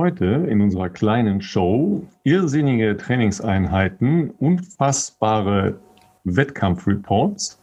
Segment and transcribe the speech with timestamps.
[0.00, 5.78] Heute in unserer kleinen Show irrsinnige Trainingseinheiten, unfassbare
[6.24, 7.60] Wettkampfreports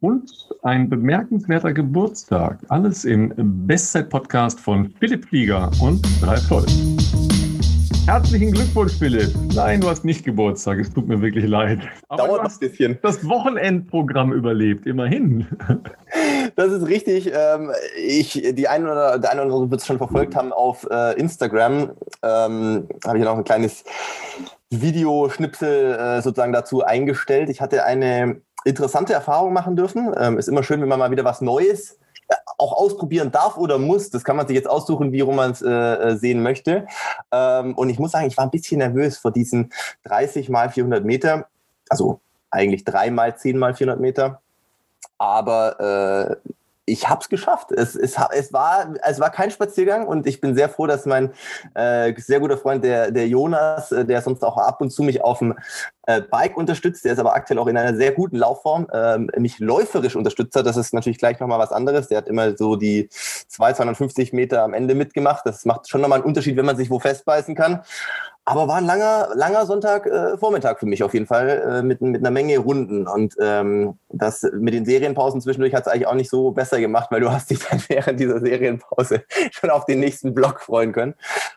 [0.00, 0.30] und
[0.62, 2.58] ein bemerkenswerter Geburtstag.
[2.68, 3.32] Alles im
[3.66, 6.66] Bestzeit-Podcast von Philipp Flieger und Ralf Holl.
[8.04, 9.30] Herzlichen Glückwunsch, Philipp.
[9.54, 10.80] Nein, du hast nicht Geburtstag.
[10.80, 11.88] Es tut mir wirklich leid.
[12.08, 12.98] Aber Dauert ein bisschen.
[13.00, 15.46] Das Wochenendprogramm überlebt, immerhin.
[16.56, 17.30] Das ist richtig.
[17.32, 20.86] Ähm, ich, die einen oder der eine oder andere wird es schon verfolgt haben auf
[20.90, 21.92] äh, Instagram.
[22.22, 23.84] Ähm, Habe ich noch ein kleines
[24.70, 27.50] Videoschnipsel äh, sozusagen dazu eingestellt.
[27.50, 30.14] Ich hatte eine interessante Erfahrung machen dürfen.
[30.18, 31.98] Ähm, ist immer schön, wenn man mal wieder was Neues
[32.58, 34.10] auch ausprobieren darf oder muss.
[34.10, 36.86] Das kann man sich jetzt aussuchen, wie rum man es äh, äh, sehen möchte.
[37.32, 39.72] Ähm, und ich muss sagen, ich war ein bisschen nervös vor diesen
[40.04, 41.48] 30 mal 400 Meter.
[41.88, 44.40] Also eigentlich 3 mal 10 mal 400 Meter.
[45.20, 46.50] Aber äh,
[46.86, 47.72] ich habe es geschafft.
[47.72, 51.32] Es, es, es, war, es war kein Spaziergang und ich bin sehr froh, dass mein
[51.74, 55.22] äh, sehr guter Freund, der, der Jonas, äh, der sonst auch ab und zu mich
[55.22, 55.54] auf dem
[56.16, 59.58] äh, Bike unterstützt, der ist aber aktuell auch in einer sehr guten Laufform, ähm, mich
[59.58, 60.66] läuferisch unterstützt hat.
[60.66, 62.08] Das ist natürlich gleich nochmal was anderes.
[62.08, 65.46] Der hat immer so die 2, 250 Meter am Ende mitgemacht.
[65.46, 67.82] Das macht schon nochmal einen Unterschied, wenn man sich wo festbeißen kann.
[68.50, 72.20] Aber war ein langer, langer Sonntagvormittag äh, für mich auf jeden Fall äh, mit, mit
[72.20, 73.06] einer Menge Runden.
[73.06, 77.10] Und ähm, das mit den Serienpausen zwischendurch hat es eigentlich auch nicht so besser gemacht,
[77.12, 79.22] weil du hast dich dann während dieser Serienpause
[79.52, 81.14] schon auf den nächsten Block freuen können.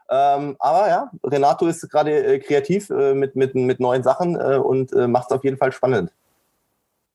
[0.09, 4.93] Ähm, aber ja, Renato ist gerade äh, kreativ äh, mit, mit, mit neuen Sachen und
[4.93, 6.11] äh, macht es auf jeden Fall spannend.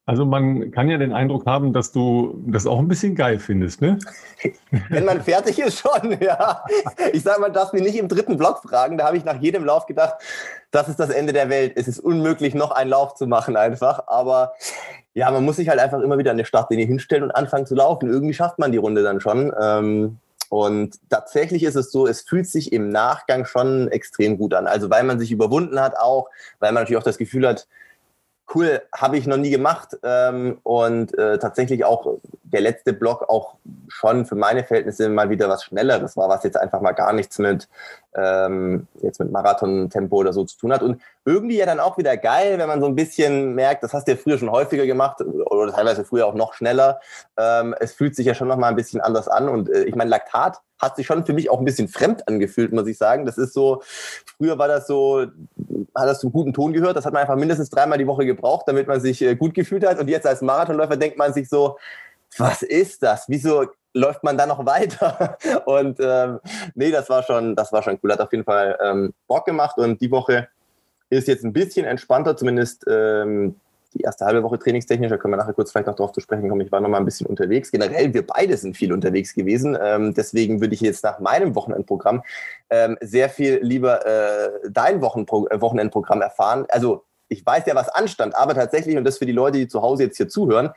[0.08, 3.82] Also man kann ja den Eindruck haben, dass du das auch ein bisschen geil findest,
[3.82, 3.98] ne?
[4.88, 6.64] Wenn man fertig ist, schon, ja.
[7.12, 8.96] Ich sage, man darf mich nicht im dritten Block fragen.
[8.96, 10.14] Da habe ich nach jedem Lauf gedacht,
[10.70, 11.74] das ist das Ende der Welt.
[11.76, 14.04] Es ist unmöglich, noch einen Lauf zu machen einfach.
[14.06, 14.54] Aber
[15.12, 17.74] ja, man muss sich halt einfach immer wieder an der Startlinie hinstellen und anfangen zu
[17.74, 18.08] laufen.
[18.08, 19.52] Irgendwie schafft man die Runde dann schon.
[19.60, 20.16] Ähm,
[20.48, 24.66] und tatsächlich ist es so, es fühlt sich im Nachgang schon extrem gut an.
[24.66, 27.66] Also weil man sich überwunden hat auch, weil man natürlich auch das Gefühl hat,
[28.54, 29.96] cool, habe ich noch nie gemacht.
[30.02, 33.56] Ähm, und äh, tatsächlich auch der letzte Block auch
[33.88, 37.38] schon für meine Verhältnisse mal wieder was Schnelleres war, was jetzt einfach mal gar nichts
[37.38, 37.68] mit
[38.18, 40.82] ähm, jetzt mit Marathon-Tempo oder so zu tun hat.
[40.82, 44.08] Und irgendwie ja dann auch wieder geil, wenn man so ein bisschen merkt, das hast
[44.08, 47.00] du ja früher schon häufiger gemacht oder teilweise früher auch noch schneller.
[47.36, 49.48] Ähm, es fühlt sich ja schon noch mal ein bisschen anders an.
[49.48, 52.72] Und äh, ich meine, Laktat hat sich schon für mich auch ein bisschen fremd angefühlt,
[52.72, 53.26] muss ich sagen.
[53.26, 53.82] Das ist so,
[54.36, 55.26] früher war das so,
[55.94, 56.96] hat das zum guten Ton gehört.
[56.96, 59.86] Das hat man einfach mindestens dreimal die Woche gebraucht, damit man sich äh, gut gefühlt
[59.86, 59.98] hat.
[59.98, 61.76] Und jetzt als Marathonläufer denkt man sich so,
[62.36, 63.24] was ist das?
[63.28, 65.38] Wieso läuft man da noch weiter?
[65.66, 66.40] Und ähm,
[66.74, 68.12] nee, das war schon, das war schon cool.
[68.12, 70.48] Hat auf jeden Fall ähm, Bock gemacht und die Woche
[71.10, 73.56] ist jetzt ein bisschen entspannter, zumindest ähm,
[73.94, 76.48] die erste halbe Woche trainingstechnisch, da können wir nachher kurz vielleicht noch darauf zu sprechen
[76.48, 76.60] kommen.
[76.60, 77.70] Ich war noch mal ein bisschen unterwegs.
[77.70, 79.76] Generell, wir beide sind viel unterwegs gewesen.
[79.80, 82.22] Ähm, deswegen würde ich jetzt nach meinem Wochenendprogramm
[82.70, 86.66] ähm, sehr viel lieber äh, dein Wochenpro äh, Wochenendprogramm erfahren.
[86.68, 89.82] Also ich weiß ja, was anstand, aber tatsächlich, und das für die Leute, die zu
[89.82, 90.70] Hause jetzt hier zuhören,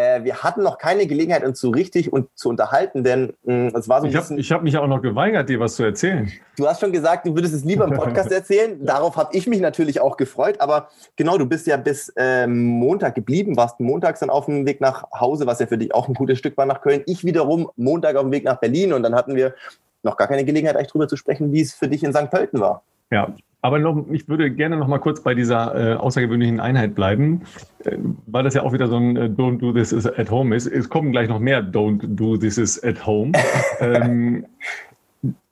[0.00, 3.88] äh, wir hatten noch keine Gelegenheit, uns so richtig und zu unterhalten, denn mh, es
[3.88, 4.36] war so ein ich bisschen.
[4.36, 6.30] Hab, ich habe mich auch noch geweigert, dir was zu erzählen.
[6.56, 8.84] Du hast schon gesagt, du würdest es lieber im Podcast erzählen.
[8.84, 10.60] Darauf habe ich mich natürlich auch gefreut.
[10.60, 14.80] Aber genau, du bist ja bis äh, Montag geblieben, warst montags dann auf dem Weg
[14.80, 17.02] nach Hause, was ja für dich auch ein gutes Stück war nach Köln.
[17.06, 19.54] Ich wiederum Montag auf dem Weg nach Berlin und dann hatten wir
[20.02, 22.30] noch gar keine Gelegenheit, eigentlich drüber zu sprechen, wie es für dich in St.
[22.30, 22.82] Pölten war.
[23.10, 27.42] Ja, aber noch, ich würde gerne noch mal kurz bei dieser äh, außergewöhnlichen Einheit bleiben,
[27.84, 30.66] äh, weil das ja auch wieder so ein äh, Don't do this at home ist.
[30.66, 33.32] Es kommen gleich noch mehr Don't do this at home.
[33.80, 34.46] ähm,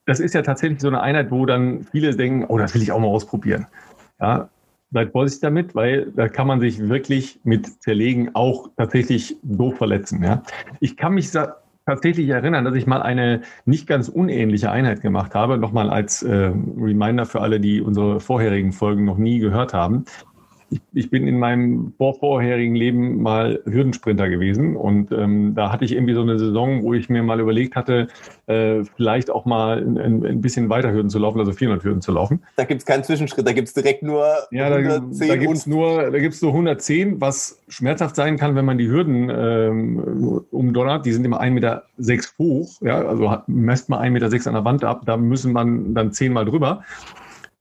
[0.07, 2.93] das ist ja tatsächlich so eine Einheit, wo dann viele denken, oh, das will ich
[2.93, 3.67] auch mal ausprobieren.
[4.21, 4.49] Ja,
[4.91, 10.23] seid vorsichtig damit, weil da kann man sich wirklich mit Zerlegen auch tatsächlich doof verletzen.
[10.25, 10.43] Ja.
[10.81, 11.31] Ich kann mich
[11.89, 15.57] tatsächlich erinnern, dass ich mal eine nicht ganz unähnliche Einheit gemacht habe.
[15.57, 20.05] Nochmal als äh, Reminder für alle, die unsere vorherigen Folgen noch nie gehört haben
[20.71, 25.93] ich, ich bin in meinem vorvorherigen Leben mal Hürdensprinter gewesen und ähm, da hatte ich
[25.93, 28.09] irgendwie so eine Saison, wo ich mir mal überlegt hatte,
[28.47, 32.13] äh, vielleicht auch mal ein, ein, bisschen weiter Hürden zu laufen, also 400 Hürden zu
[32.13, 32.43] laufen.
[32.57, 35.29] Da gibt es keinen Zwischenschritt, da gibt es direkt nur ja, 110.
[35.29, 38.79] Da, da gibt es nur, da gibt's nur 110, was schmerzhaft sein kann, wenn man
[38.79, 41.07] die Hürden ähm, umdonnert.
[41.07, 41.83] Die sind immer 1,6 Meter
[42.39, 46.13] hoch, ja, also messt man 1,6 Meter an der Wand ab, da müssen man dann
[46.13, 46.85] zehnmal drüber.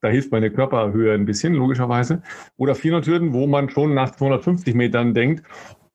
[0.08, 2.22] Da hilft meine Körperhöhe ein bisschen, logischerweise.
[2.56, 5.44] Oder 400 Hürden, wo man schon nach 250 Metern denkt,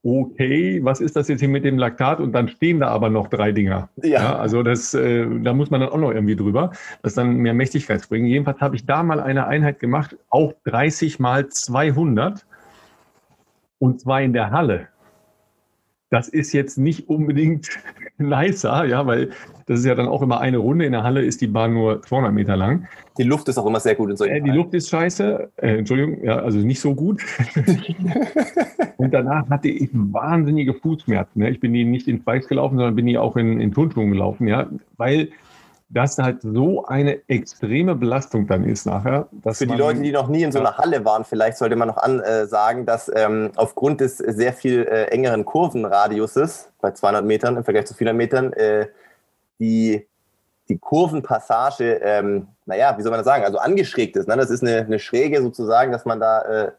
[0.02, 2.20] okay, was ist das jetzt hier mit dem Laktat?
[2.20, 3.88] Und dann stehen da aber noch drei Dinger.
[4.02, 4.08] Ja.
[4.10, 7.54] ja also das, äh, da muss man dann auch noch irgendwie drüber, das dann mehr
[7.54, 8.26] Mächtigkeit bringen.
[8.26, 12.44] Jedenfalls habe ich da mal eine Einheit gemacht, auch 30 mal 200
[13.78, 14.88] und zwar in der Halle.
[16.10, 17.70] Das ist jetzt nicht unbedingt
[18.18, 19.30] nicer, ja, weil
[19.66, 20.84] das ist ja dann auch immer eine Runde.
[20.84, 22.88] In der Halle ist die Bahn nur 200 Meter lang.
[23.18, 25.50] Die Luft ist auch immer sehr gut in solchen äh, Die Luft ist scheiße.
[25.56, 27.22] Äh, Entschuldigung, ja, also nicht so gut.
[28.96, 31.42] und danach hatte ich wahnsinnige Fußschmerzen.
[31.42, 31.50] Ne?
[31.50, 34.48] Ich bin die nicht in Spikes gelaufen, sondern bin die auch in, in Turnschuhen gelaufen,
[34.48, 35.28] ja, weil
[35.92, 39.28] das halt so eine extreme Belastung dann ist nachher.
[39.52, 41.98] Für die Leute, die noch nie in so einer Halle waren, vielleicht sollte man noch
[41.98, 47.64] ansagen, äh, dass ähm, aufgrund des sehr viel äh, engeren Kurvenradiuses bei 200 Metern im
[47.64, 48.86] Vergleich zu 400 Metern äh,
[49.58, 50.06] die,
[50.72, 54.28] die Kurvenpassage, ähm, naja, wie soll man das sagen, also angeschrägt ist.
[54.28, 54.36] Ne?
[54.36, 56.72] Das ist eine, eine Schräge sozusagen, dass man da äh,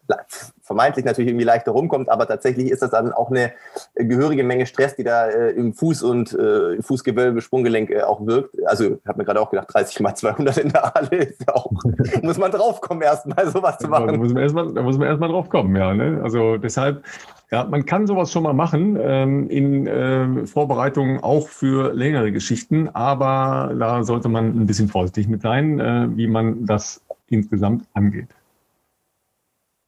[0.62, 3.51] vermeintlich natürlich irgendwie leichter rumkommt, aber tatsächlich ist das dann auch eine
[3.95, 8.56] gehörige Menge Stress, die da äh, im Fuß und äh, Fußgewölbe, Sprunggelenk äh, auch wirkt.
[8.66, 11.54] Also ich habe mir gerade auch gedacht, 30 mal 200 in der Halle ist ja
[11.54, 11.72] auch,
[12.22, 14.07] muss man draufkommen erstmal sowas zu machen.
[14.07, 15.94] Da muss man erstmal, da muss man erstmal drauf kommen, ja.
[15.94, 16.22] Ne?
[16.24, 17.04] Also deshalb
[17.51, 22.90] ja, man kann sowas schon mal machen ähm, in äh, Vorbereitungen auch für längere Geschichten,
[22.90, 28.30] aber da sollte man ein bisschen vorsichtig mit sein, äh, wie man das insgesamt angeht.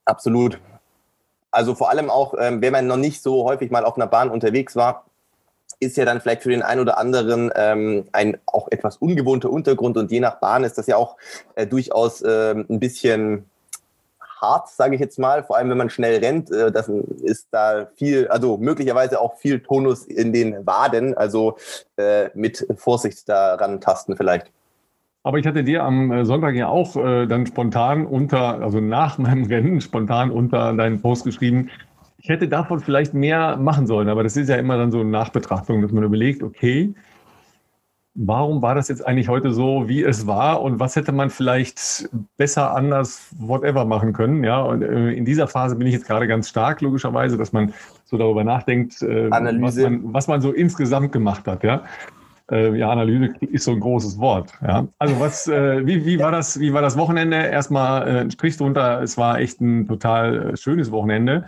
[0.05, 0.59] Absolut.
[1.51, 4.29] Also vor allem auch, ähm, wenn man noch nicht so häufig mal auf einer Bahn
[4.29, 5.05] unterwegs war,
[5.79, 9.97] ist ja dann vielleicht für den einen oder anderen ähm, ein auch etwas ungewohnter Untergrund
[9.97, 11.17] und je nach Bahn ist das ja auch
[11.55, 13.45] äh, durchaus äh, ein bisschen
[14.45, 15.43] hart, sage ich jetzt mal.
[15.43, 19.59] Vor allem, wenn man schnell rennt, äh, das ist da viel, also möglicherweise auch viel
[19.59, 21.15] Tonus in den Waden.
[21.15, 21.57] Also
[21.97, 24.51] äh, mit Vorsicht daran tasten vielleicht.
[25.23, 29.17] Aber ich hatte dir am äh, Sonntag ja auch äh, dann spontan unter, also nach
[29.17, 31.69] meinem Rennen, spontan unter deinen Post geschrieben,
[32.19, 34.09] ich hätte davon vielleicht mehr machen sollen.
[34.09, 36.93] Aber das ist ja immer dann so eine Nachbetrachtung, dass man überlegt, okay,
[38.15, 42.09] warum war das jetzt eigentlich heute so, wie es war und was hätte man vielleicht
[42.37, 44.43] besser, anders, whatever machen können.
[44.43, 47.73] Ja, und äh, in dieser Phase bin ich jetzt gerade ganz stark, logischerweise, dass man
[48.05, 51.63] so darüber nachdenkt, äh, was, man, was man so insgesamt gemacht hat.
[51.63, 51.83] Ja.
[52.49, 54.53] Äh, ja, Analyse ist so ein großes Wort.
[54.65, 54.87] Ja.
[54.97, 57.35] Also was, wie, wie, war das, wie war das Wochenende?
[57.35, 61.45] Erstmal äh, ein Strich drunter, es war echt ein total schönes Wochenende.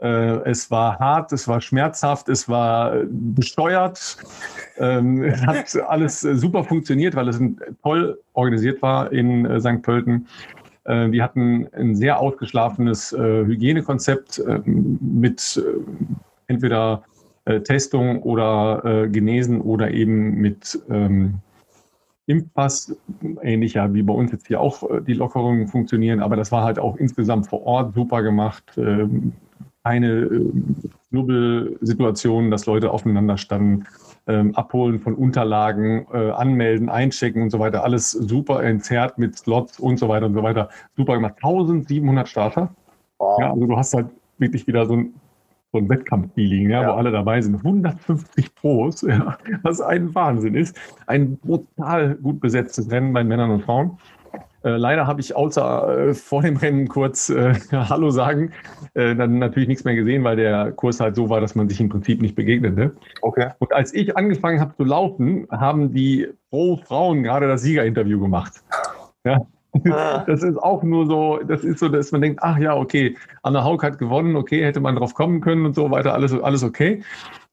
[0.00, 4.16] Äh, es war hart, es war schmerzhaft, es war besteuert.
[4.78, 7.40] Ähm, es hat alles super funktioniert, weil es
[7.82, 9.82] toll organisiert war in äh, St.
[9.82, 10.26] Pölten.
[10.84, 15.62] Äh, wir hatten ein sehr ausgeschlafenes Hygienekonzept mit
[16.46, 17.04] entweder
[17.64, 21.40] Testung oder Genesen oder eben mit ähm,
[22.26, 22.94] Impfpass,
[23.42, 26.96] ähnlich wie bei uns jetzt hier auch die Lockerungen funktionieren, aber das war halt auch
[26.96, 28.78] insgesamt vor Ort super gemacht.
[29.84, 30.52] Ähm, keine äh,
[31.10, 33.86] Knubbelsituationen, dass Leute aufeinander standen,
[34.26, 39.80] ähm, Abholen von Unterlagen, äh, Anmelden, Einchecken und so weiter, alles super entzerrt mit Slots
[39.80, 40.68] und so weiter und so weiter.
[40.96, 41.34] Super gemacht.
[41.36, 42.74] 1700 Starter.
[43.18, 43.40] Wow.
[43.40, 44.06] Ja, also du hast halt
[44.38, 45.14] wirklich wieder so ein,
[45.72, 47.56] so ein Wettkampf-Feeling, ja, ja, wo alle dabei sind.
[47.56, 50.78] 150 Pros, ja, was ein Wahnsinn ist.
[51.06, 53.98] Ein brutal gut besetztes Rennen bei Männern und Frauen.
[54.62, 58.52] Äh, leider habe ich außer äh, vor dem Rennen kurz äh, Hallo sagen,
[58.94, 61.80] äh, dann natürlich nichts mehr gesehen, weil der Kurs halt so war, dass man sich
[61.80, 62.92] im Prinzip nicht begegnete.
[63.22, 63.50] Okay.
[63.58, 68.62] Und als ich angefangen habe zu laufen, haben die Pro-Frauen gerade das Siegerinterview gemacht.
[69.24, 69.46] Ja.
[69.90, 70.24] Ah.
[70.26, 73.62] Das ist auch nur so, das ist so, dass man denkt, ach ja, okay, Anna
[73.62, 77.02] Haug hat gewonnen, okay, hätte man drauf kommen können und so weiter, alles, alles okay.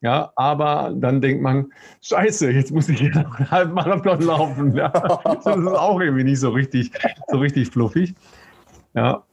[0.02, 1.72] Ja, aber dann denkt man,
[2.02, 4.76] scheiße, jetzt muss ich hier einen halben Marathon laufen.
[4.76, 4.90] Ja,
[5.24, 6.92] das ist auch irgendwie nicht so richtig,
[7.28, 8.14] so richtig fluffig.
[8.94, 9.24] Ja,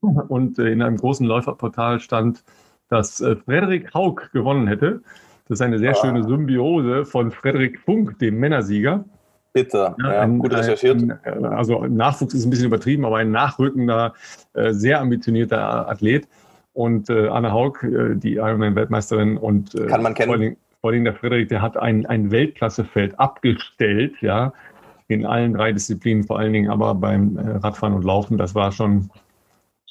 [0.00, 2.44] und in einem großen Läuferportal stand,
[2.88, 5.02] dass äh, Frederik Haug gewonnen hätte.
[5.48, 5.94] Das ist eine sehr ah.
[5.94, 9.04] schöne Symbiose von Frederik Funk, dem Männersieger.
[9.54, 11.00] Bitte, ja, ein, gut recherchiert.
[11.00, 14.12] Ein, also Nachwuchs ist ein bisschen übertrieben, aber ein nachrückender,
[14.54, 16.26] äh, sehr ambitionierter Athlet
[16.72, 20.26] und äh, Anne Haug, äh, die Ironman-Weltmeisterin und äh, Kann man kennen.
[20.26, 24.52] Vor allem, vor allem der Frederik, der hat ein, ein Weltklassefeld abgestellt, ja,
[25.06, 28.36] in allen drei Disziplinen, vor allen Dingen aber beim äh, Radfahren und Laufen.
[28.36, 29.08] Das war schon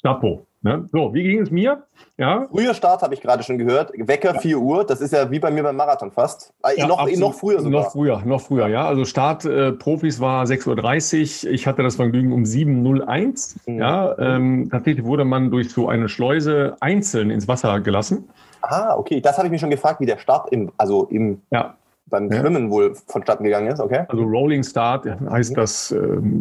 [0.02, 0.46] Chapeau.
[0.64, 0.88] Ne?
[0.90, 1.82] So, wie ging es mir?
[2.16, 2.48] Ja.
[2.50, 3.92] Früher Start habe ich gerade schon gehört.
[3.98, 4.40] Wecker ja.
[4.40, 4.86] 4 Uhr.
[4.86, 6.54] Das ist ja wie bei mir beim Marathon fast.
[6.64, 7.82] Äh, ja, noch, noch früher sogar.
[7.82, 8.86] Noch früher, noch früher, ja.
[8.86, 11.52] Also Start äh, Profis war 6.30 Uhr.
[11.52, 13.74] Ich hatte das Vergnügen um 7.01 Uhr.
[13.74, 13.78] Mhm.
[13.78, 18.30] Ja, ähm, tatsächlich wurde man durch so eine Schleuse einzeln ins Wasser gelassen.
[18.62, 19.20] Ah, okay.
[19.20, 22.40] Das habe ich mich schon gefragt, wie der Start im, also im ja beim ja.
[22.40, 24.04] Schwimmen wohl vonstatten gegangen ist, okay?
[24.08, 25.56] Also Rolling Start heißt mhm.
[25.56, 25.98] das äh,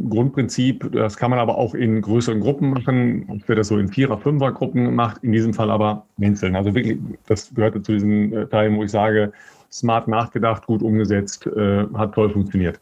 [0.09, 0.91] Grundprinzip.
[0.91, 3.25] Das kann man aber auch in größeren Gruppen machen.
[3.29, 6.55] Ob wir das so in Vierer-, Fünfer-Gruppen macht, in diesem Fall aber einzeln.
[6.55, 9.31] Also wirklich, das gehörte zu diesen äh, Teilen, wo ich sage,
[9.71, 12.79] smart nachgedacht, gut umgesetzt, äh, hat toll funktioniert.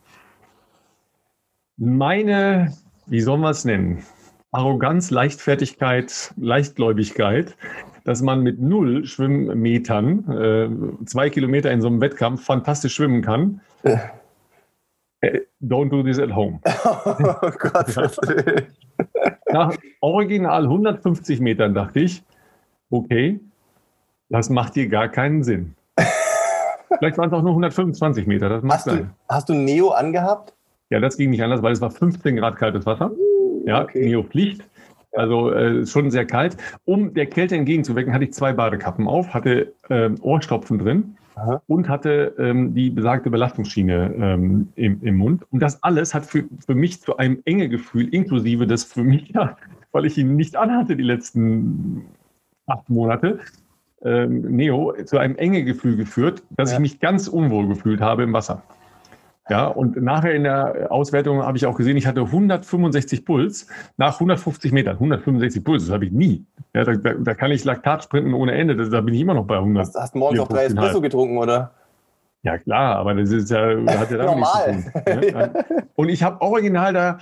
[1.77, 2.73] Meine,
[3.07, 4.03] wie soll man es nennen?
[4.51, 7.55] Arroganz, Leichtfertigkeit, Leichtgläubigkeit
[8.03, 13.61] dass man mit null Schwimmmetern äh, zwei Kilometer in so einem Wettkampf fantastisch schwimmen kann.
[13.83, 16.59] Äh, don't do this at home.
[16.95, 17.95] Oh Gott.
[19.51, 22.23] Nach original 150 Metern dachte ich,
[22.89, 23.39] okay,
[24.29, 25.75] das macht hier gar keinen Sinn.
[26.97, 28.49] Vielleicht waren es auch nur 125 Meter.
[28.49, 30.53] Das hast, du, hast du Neo angehabt?
[30.89, 33.11] Ja, das ging nicht anders, weil es war 15 Grad kaltes Wasser.
[33.65, 34.05] Ja, okay.
[34.05, 34.61] Neo Pflicht.
[35.13, 36.57] Also äh, schon sehr kalt.
[36.85, 41.61] Um der Kälte entgegenzuwirken, hatte ich zwei Badekappen auf, hatte äh, Ohrstopfen drin Aha.
[41.67, 45.43] und hatte ähm, die besagte Belastungsschiene ähm, im, im, Mund.
[45.51, 49.29] Und das alles hat für, für mich zu einem enge Gefühl, inklusive des für mich,
[49.35, 49.57] ja,
[49.91, 52.05] weil ich ihn nicht anhatte die letzten
[52.67, 53.39] acht Monate,
[54.03, 56.77] ähm, Neo, zu einem enge Gefühl geführt, dass ja.
[56.77, 58.63] ich mich ganz unwohl gefühlt habe im Wasser.
[59.49, 63.67] Ja, und nachher in der Auswertung habe ich auch gesehen, ich hatte 165 Puls
[63.97, 64.93] nach 150 Metern.
[64.93, 66.45] 165 Puls, das habe ich nie.
[66.73, 68.75] Ja, da, da, kann ich Laktat sprinten ohne Ende.
[68.89, 69.87] Da bin ich immer noch bei 100.
[69.87, 71.71] Hast, hast morgens auch drei Espresso getrunken, oder?
[72.43, 74.75] Ja, klar, aber das ist ja, hat ja damit Normal.
[74.75, 75.19] nichts zu tun.
[75.19, 75.53] Ne?
[75.95, 77.17] Und ich habe original da,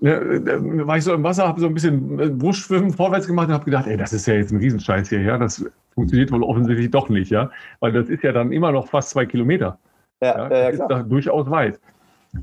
[0.00, 3.54] da war ich so im Wasser, habe so ein bisschen äh, Brustschwimmen vorwärts gemacht und
[3.54, 6.90] habe gedacht, ey, das ist ja jetzt ein Riesenscheiß hier, ja, das funktioniert wohl offensichtlich
[6.90, 9.78] doch nicht, ja, weil das ist ja dann immer noch fast zwei Kilometer.
[10.20, 11.80] Ja, ja, ja ist da durchaus weit.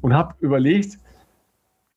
[0.02, 0.98] Und habe überlegt,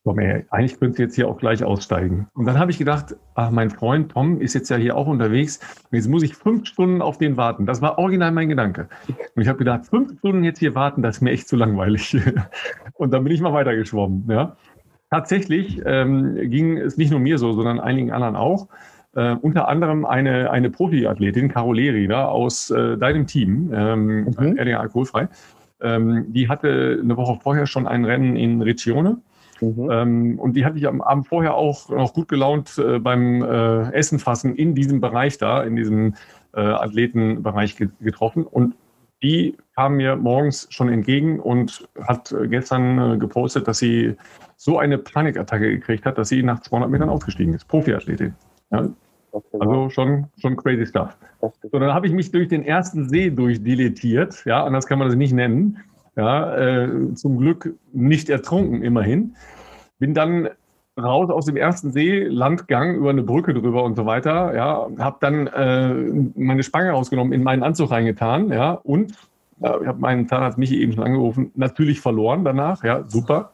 [0.05, 2.29] komm ey, eigentlich könntest du jetzt hier auch gleich aussteigen.
[2.35, 5.61] Und dann habe ich gedacht, ach, mein Freund Tom ist jetzt ja hier auch unterwegs.
[5.91, 7.67] Jetzt muss ich fünf Stunden auf den warten.
[7.67, 8.89] Das war original mein Gedanke.
[9.35, 12.17] Und ich habe gedacht, fünf Stunden jetzt hier warten, das ist mir echt zu langweilig.
[12.95, 14.25] Und dann bin ich mal weitergeschwommen.
[14.31, 14.57] Ja.
[15.11, 18.69] Tatsächlich ähm, ging es nicht nur mir so, sondern einigen anderen auch.
[19.15, 24.59] Äh, unter anderem eine, eine Profiathletin, Caroleri, da aus äh, deinem Team, ähm, mhm.
[24.59, 25.29] RDA Alkoholfrei.
[25.81, 29.21] Ähm, die hatte eine Woche vorher schon ein Rennen in Riccione.
[29.61, 29.91] Mhm.
[29.91, 33.93] Ähm, und die hatte ich am Abend vorher auch noch gut gelaunt äh, beim äh,
[33.93, 36.15] Essen fassen in diesem Bereich da, in diesem
[36.55, 38.45] äh, Athletenbereich ge getroffen.
[38.45, 38.75] Und
[39.23, 44.17] die kam mir morgens schon entgegen und hat gestern äh, gepostet, dass sie
[44.57, 47.67] so eine Panikattacke gekriegt hat, dass sie nach 200 Metern aufgestiegen ist.
[47.67, 48.35] Profiathletin.
[48.71, 48.89] Ja,
[49.33, 51.17] also schon, schon crazy stuff.
[51.41, 55.17] So, dann habe ich mich durch den ersten See durchdilettiert, ja, anders kann man das
[55.17, 55.79] nicht nennen.
[56.17, 59.37] Ja, äh, zum Glück nicht ertrunken, immerhin.
[60.01, 60.49] Bin dann
[61.01, 64.55] raus aus dem ersten See, Landgang über eine Brücke drüber und so weiter.
[64.55, 65.95] Ja, habe dann äh,
[66.35, 69.13] meine Spange rausgenommen, in meinen Anzug reingetan, ja, und
[69.61, 73.53] äh, ich habe meinen Zahnarzt Michi eben schon angerufen, natürlich verloren danach, ja, super.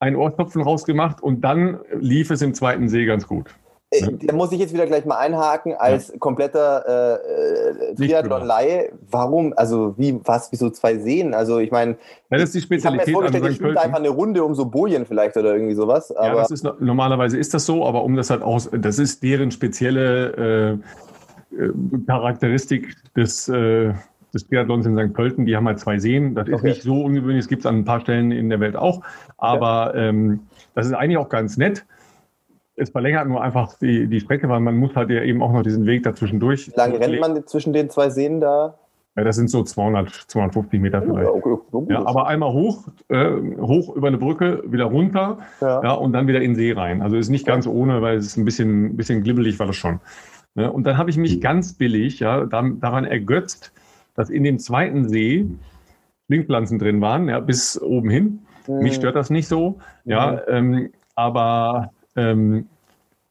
[0.00, 3.52] Ein Ohrtopfen rausgemacht und dann lief es im zweiten See ganz gut.
[3.90, 6.18] Äh, da muss ich jetzt wieder gleich mal einhaken, als ja.
[6.18, 11.32] kompletter äh, Triathlon-Laie, warum, also wie, was, wieso zwei Seen?
[11.32, 11.92] Also ich meine,
[12.30, 14.54] ja, das ist die Spezialität ich habe mir vorgestellt, ich spiele einfach eine Runde um
[14.54, 16.12] so Bojen vielleicht oder irgendwie sowas.
[16.14, 19.50] Ja, das ist, normalerweise ist das so, aber um das halt auch, das ist deren
[19.50, 20.80] spezielle
[21.52, 21.70] äh, äh,
[22.06, 23.94] Charakteristik des, äh,
[24.34, 25.14] des Triathlons in St.
[25.14, 25.46] Pölten.
[25.46, 26.68] Die haben halt zwei Seen, das ist okay.
[26.68, 29.00] nicht so ungewöhnlich, das gibt es an ein paar Stellen in der Welt auch,
[29.38, 30.08] aber okay.
[30.08, 30.40] ähm,
[30.74, 31.86] das ist eigentlich auch ganz nett
[32.78, 35.62] es verlängert nur einfach die, die Strecke, weil man muss halt ja eben auch noch
[35.62, 36.68] diesen Weg dazwischen durch.
[36.68, 38.74] Wie lange rennt man zwischen den zwei Seen da?
[39.16, 41.28] Ja, das sind so 200, 250 Meter vielleicht.
[41.28, 41.92] Okay, okay.
[41.92, 45.82] ja aber einmal hoch, äh, hoch über eine Brücke, wieder runter ja.
[45.82, 45.92] ja.
[45.92, 47.02] und dann wieder in den See rein.
[47.02, 49.98] Also ist nicht ganz ohne, weil es ist ein bisschen, bisschen glibbelig war das schon.
[50.54, 53.72] Ja, und dann habe ich mich ganz billig ja, daran ergötzt,
[54.14, 55.46] dass in dem zweiten See
[56.26, 58.40] Schlingpflanzen drin waren, ja, bis oben hin.
[58.68, 59.78] Mich stört das nicht so.
[60.04, 60.38] Ja, mhm.
[60.48, 62.66] ähm, aber ähm,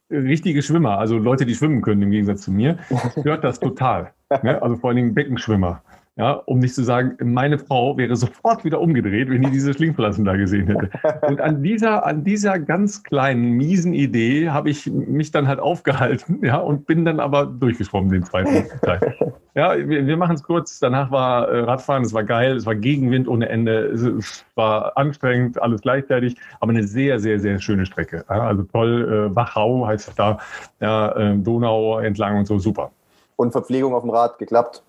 [0.09, 2.77] richtige Schwimmer, also Leute, die schwimmen können im Gegensatz zu mir,
[3.19, 4.11] stört das total.
[4.43, 4.61] Ne?
[4.61, 5.81] Also vor allen Dingen Beckenschwimmer.
[6.17, 10.25] Ja, um nicht zu sagen, meine Frau wäre sofort wieder umgedreht, wenn die diese Schlingpflanzen
[10.25, 10.89] da gesehen hätte.
[11.27, 16.43] Und an dieser, an dieser ganz kleinen, miesen Idee habe ich mich dann halt aufgehalten,
[16.43, 19.15] ja, und bin dann aber durchgeschwommen den zweiten Teil.
[19.57, 20.77] Ja, wir, wir machen es kurz.
[20.77, 24.95] Danach war äh, Radfahren, es war geil, es war Gegenwind ohne Ende, es, es, war
[24.95, 28.23] anstrengend, alles gleichzeitig, aber eine sehr, sehr, sehr schöne Strecke.
[28.29, 30.37] Ja, also toll, äh, Wachau heißt es da,
[30.79, 32.91] ja, äh, Donau entlang und so, super.
[33.35, 34.83] Und Verpflegung auf dem Rad geklappt?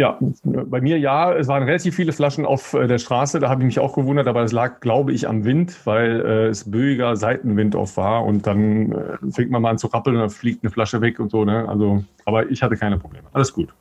[0.00, 1.32] Ja, bei mir ja.
[1.34, 3.40] Es waren relativ viele Flaschen auf äh, der Straße.
[3.40, 6.46] Da habe ich mich auch gewundert, aber es lag, glaube ich, am Wind, weil äh,
[6.46, 8.24] es böiger Seitenwind oft war.
[8.24, 11.18] Und dann äh, fängt man mal an zu rappeln und dann fliegt eine Flasche weg
[11.18, 11.44] und so.
[11.44, 11.68] Ne?
[11.68, 13.26] Also, aber ich hatte keine Probleme.
[13.32, 13.74] Alles gut.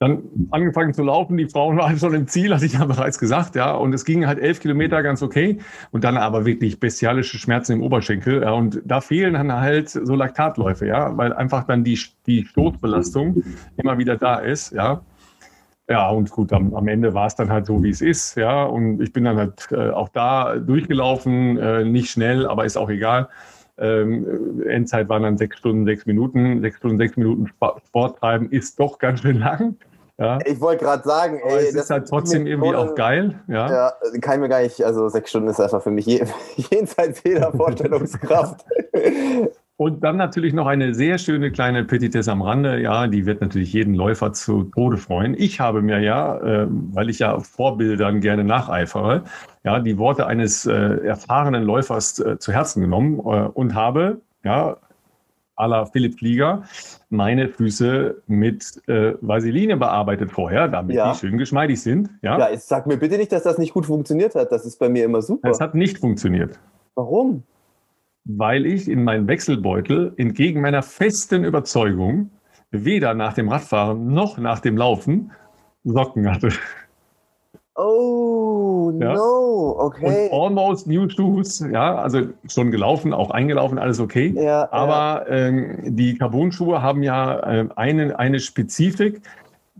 [0.00, 3.54] Dann angefangen zu laufen, die Frauen waren schon im Ziel, hatte ich ja bereits gesagt,
[3.54, 3.74] ja.
[3.74, 5.58] Und es ging halt elf Kilometer ganz okay.
[5.90, 8.42] Und dann aber wirklich bestialische Schmerzen im Oberschenkel.
[8.42, 8.52] Ja.
[8.52, 13.44] Und da fehlen dann halt so Laktatläufe, ja, weil einfach dann die, die Stoßbelastung
[13.76, 15.02] immer wieder da ist, ja.
[15.86, 18.64] Ja, und gut, am, am Ende war es dann halt so, wie es ist, ja.
[18.64, 22.88] Und ich bin dann halt äh, auch da durchgelaufen, äh, nicht schnell, aber ist auch
[22.88, 23.28] egal.
[23.76, 26.60] Ähm, Endzeit waren dann sechs Stunden, sechs Minuten.
[26.62, 29.76] Sechs Stunden, sechs Minuten Sport treiben ist doch ganz schön lang.
[30.20, 30.38] Ja.
[30.44, 33.40] Ich wollte gerade sagen, ey, es ist halt trotzdem irgendwie auch geil.
[33.48, 33.72] Ja.
[33.72, 36.04] ja, kann ich mir gar nicht, also sechs Stunden ist einfach für mich
[36.70, 38.66] jenseits jeder Vorstellungskraft.
[39.76, 42.82] Und dann natürlich noch eine sehr schöne kleine Petitesse am Rande.
[42.82, 45.34] Ja, die wird natürlich jeden Läufer zu Tode freuen.
[45.38, 49.24] Ich habe mir ja, äh, weil ich ja Vorbildern gerne nacheifere,
[49.64, 54.76] ja, die Worte eines äh, erfahrenen Läufers äh, zu Herzen genommen äh, und habe, ja,
[55.66, 56.62] la Philipp Flieger,
[57.08, 61.12] meine Füße mit äh, Vaseline bearbeitet vorher, damit ja.
[61.12, 62.10] die schön geschmeidig sind.
[62.22, 64.52] Ja, ja sag mir bitte nicht, dass das nicht gut funktioniert hat.
[64.52, 65.50] Das ist bei mir immer super.
[65.50, 66.58] Es hat nicht funktioniert.
[66.94, 67.44] Warum?
[68.24, 72.30] weil ich in meinem Wechselbeutel entgegen meiner festen Überzeugung
[72.70, 75.32] weder nach dem Radfahren noch nach dem Laufen
[75.84, 76.50] Socken hatte.
[77.74, 79.14] Oh, ja.
[79.14, 80.28] no, okay.
[80.30, 84.32] Und almost new shoes, ja, also schon gelaufen, auch eingelaufen, alles okay.
[84.36, 85.36] Ja, Aber ja.
[85.36, 89.22] Ähm, die Carbon-Schuhe haben ja äh, eine, eine Spezifik.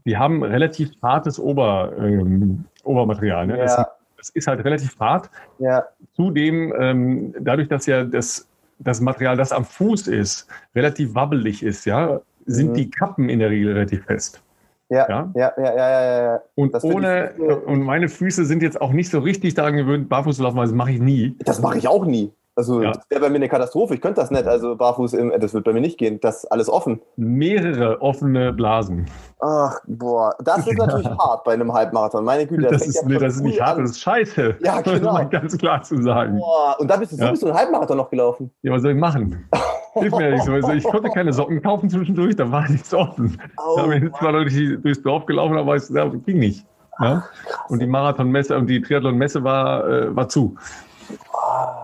[0.05, 3.47] Die haben relativ hartes Ober, ähm, Obermaterial.
[3.47, 3.59] Ne?
[3.59, 3.65] Ja.
[3.65, 3.87] Das
[4.21, 5.31] es ist halt relativ hart.
[5.59, 5.85] Ja.
[6.15, 11.85] Zudem, ähm, dadurch, dass ja das, das Material, das am Fuß ist, relativ wabbelig ist,
[11.87, 12.75] ja, sind mhm.
[12.75, 14.43] die Kappen in der Regel relativ fest.
[14.91, 16.23] Ja, ja, ja, ja, ja.
[16.35, 17.33] ja, Und ohne,
[17.65, 20.67] und meine Füße sind jetzt auch nicht so richtig daran gewöhnt, barfuß zu laufen, weil
[20.67, 21.37] das mache ich nie.
[21.45, 22.33] Das mache ich auch nie.
[22.57, 22.91] Also ja.
[22.91, 23.95] das wäre bei mir eine Katastrophe.
[23.95, 24.45] Ich könnte das nicht.
[24.47, 26.19] Also barfuß, im, das wird bei mir nicht gehen.
[26.21, 27.01] Das ist alles offen.
[27.17, 29.07] Mehrere offene Blasen.
[29.41, 30.35] Ach, boah.
[30.45, 32.25] Das ist natürlich hart bei einem Halbmarathon.
[32.25, 32.63] Meine Güte.
[32.63, 34.57] Das, das ist, nee, das ist nicht hart, das ist scheiße.
[34.61, 35.21] Ja, genau.
[35.21, 36.37] Um ganz klar zu sagen.
[36.39, 36.77] Boah.
[36.81, 38.51] Und da bist du, so bist du einen Halbmarathon noch gelaufen.
[38.63, 39.49] Ja, was soll ich machen?
[39.95, 40.53] Hilf mir nicht so.
[40.53, 43.41] Also ich konnte keine Socken kaufen zwischendurch, da war nichts offen.
[43.57, 45.93] Oh, da bin ich zwar durch, durchs Dorf gelaufen, aber es
[46.25, 46.65] ging nicht.
[47.01, 47.25] Ja?
[47.69, 50.57] Und die Marathonmesse und die Triathlonmesse war, äh, war zu.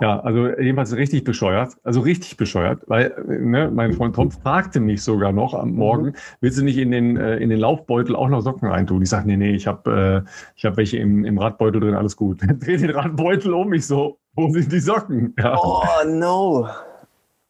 [0.00, 1.72] Ja, also jedenfalls richtig bescheuert.
[1.82, 5.76] Also richtig bescheuert, weil ne, mein Freund Tom fragte mich sogar noch am mhm.
[5.76, 9.02] Morgen, willst du nicht in den, äh, in den Laufbeutel auch noch Socken reintun?
[9.02, 10.24] Ich sage, nee, nee, ich habe
[10.56, 12.40] äh, hab welche im, im Radbeutel drin, alles gut.
[12.60, 15.34] Dreh den Radbeutel um, ich so, wo sind die Socken?
[15.38, 15.58] Ja.
[15.58, 16.68] Oh no.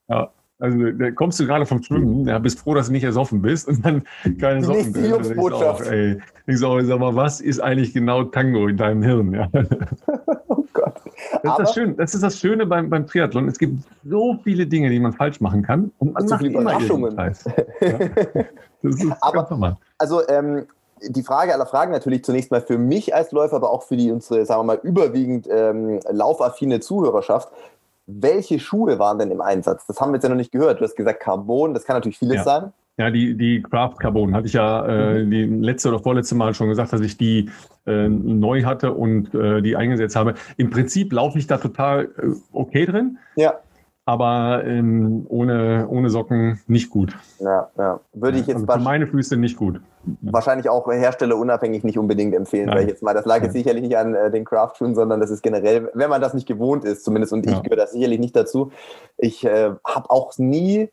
[0.09, 3.43] Ja, also da kommst du gerade vom Schwimmen, ja, bist froh, dass du nicht ersoffen
[3.43, 4.03] bist und dann
[4.41, 4.93] keine Socken.
[4.93, 5.83] Die Jungsbotschaft.
[5.83, 9.33] Ich, ey, ich sag, sag mal, was ist eigentlich genau Tango in deinem Hirn?
[9.35, 9.49] Ja.
[10.49, 10.95] oh Gott.
[11.43, 13.49] Das ist, das, Schöne, das ist das Schöne beim, beim Triathlon.
[13.49, 15.93] Es gibt so viele Dinge, die man falsch machen kann.
[15.99, 17.17] Und man macht immer Überraschungen.
[17.81, 17.99] Ja.
[18.83, 20.67] Das ist aber, also ähm,
[21.03, 24.11] die Frage aller Fragen natürlich zunächst mal für mich als Läufer, aber auch für die
[24.11, 27.49] unsere, sagen wir mal, überwiegend ähm, laufaffine Zuhörerschaft.
[28.07, 29.87] Welche Schuhe waren denn im Einsatz?
[29.87, 30.81] Das haben wir jetzt ja noch nicht gehört.
[30.81, 32.45] Du hast gesagt Carbon, das kann natürlich vieles ja.
[32.45, 32.73] sein.
[32.99, 35.31] Ja, die, die Craft Carbon hatte ich ja äh, mhm.
[35.31, 37.51] die letzte oder vorletzte Mal schon gesagt, dass ich die
[37.85, 40.35] äh, neu hatte und äh, die eingesetzt habe.
[40.57, 43.19] Im Prinzip laufe ich da total äh, okay drin.
[43.35, 43.55] Ja.
[44.09, 47.17] Aber ähm, ohne, ohne Socken nicht gut.
[47.41, 48.01] Ja, ja.
[48.13, 49.81] Würde ich jetzt also für meine Füße nicht gut.
[50.23, 53.99] Wahrscheinlich auch herstellerunabhängig nicht unbedingt empfehlen, weil ich jetzt mal, das lag jetzt sicherlich nicht
[53.99, 57.33] an äh, den Craft-Schuhen, sondern das ist generell, wenn man das nicht gewohnt ist, zumindest,
[57.33, 57.53] und ja.
[57.53, 58.71] ich gehöre da sicherlich nicht dazu.
[59.19, 60.89] Ich äh, habe auch nie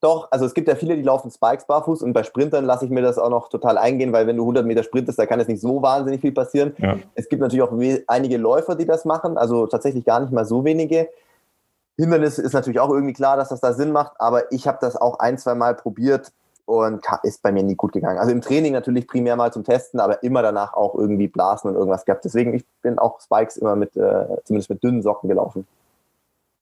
[0.00, 2.90] doch, also es gibt ja viele, die laufen Spikes barfuß und bei Sprintern lasse ich
[2.90, 5.48] mir das auch noch total eingehen, weil wenn du 100 Meter sprintest, da kann jetzt
[5.48, 6.74] nicht so wahnsinnig viel passieren.
[6.78, 6.96] Ja.
[7.14, 7.72] Es gibt natürlich auch
[8.06, 11.08] einige Läufer, die das machen, also tatsächlich gar nicht mal so wenige.
[11.96, 14.96] Hindernis ist natürlich auch irgendwie klar, dass das da Sinn macht, aber ich habe das
[14.96, 16.32] auch ein, zwei Mal probiert
[16.66, 18.18] und ist bei mir nie gut gegangen.
[18.18, 21.76] Also im Training natürlich primär mal zum Testen, aber immer danach auch irgendwie Blasen und
[21.76, 22.24] irgendwas gehabt.
[22.24, 25.66] Deswegen, ich bin auch Spikes immer mit, äh, zumindest mit dünnen Socken gelaufen.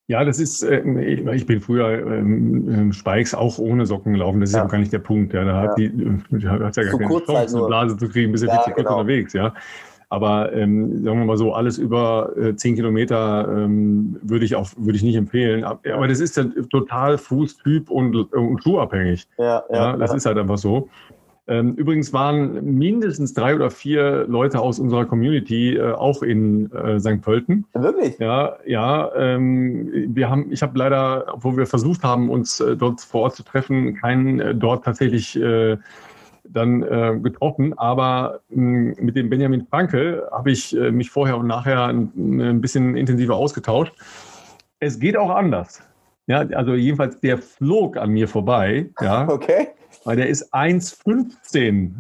[0.07, 4.51] Ja, das ist, äh, ich bin früher ähm, ähm, Spikes auch ohne Socken gelaufen, das
[4.51, 5.33] ist ja, gar nicht der Punkt.
[5.33, 5.45] Ja.
[5.45, 5.89] Da hat ja.
[5.89, 8.53] die, äh, hat ja gar so keine Chance, halt eine Blase zu kriegen, bis ja,
[8.53, 8.99] 40 genau.
[8.99, 9.55] unterwegs, ja.
[10.15, 14.71] Aber ähm, sagen wir mal so, alles über äh, 10 Kilometer ähm, würde ich auch
[14.77, 15.65] würde ich nicht empfehlen.
[15.65, 19.27] Aber das ist dann total Fußtyp und, und Schuhabhängig.
[19.39, 20.17] Ja, ja, ja das ja.
[20.17, 20.89] ist halt einfach so.
[21.47, 26.99] Ähm, übrigens waren mindestens drei oder vier Leute aus unserer Community äh, auch in äh,
[26.99, 27.21] St.
[27.21, 27.67] Pölten.
[27.75, 28.19] Wirklich?
[28.19, 29.11] Ja, ja.
[29.15, 33.37] Ähm, wir haben, ich habe leider, wo wir versucht haben, uns äh, dort vor Ort
[33.37, 35.77] zu treffen, keinen äh, dort tatsächlich äh,
[36.45, 37.77] dann äh, getroffen.
[37.79, 42.61] Aber mh, mit dem Benjamin Franke habe ich äh, mich vorher und nachher ein, ein,
[42.61, 43.95] bisschen intensiver ausgetauscht.
[44.81, 45.81] Es geht auch anders.
[46.27, 48.91] Ja, also jedenfalls der flog an mir vorbei.
[49.01, 49.69] Ja, okay.
[50.05, 51.91] Weil der ist 1,15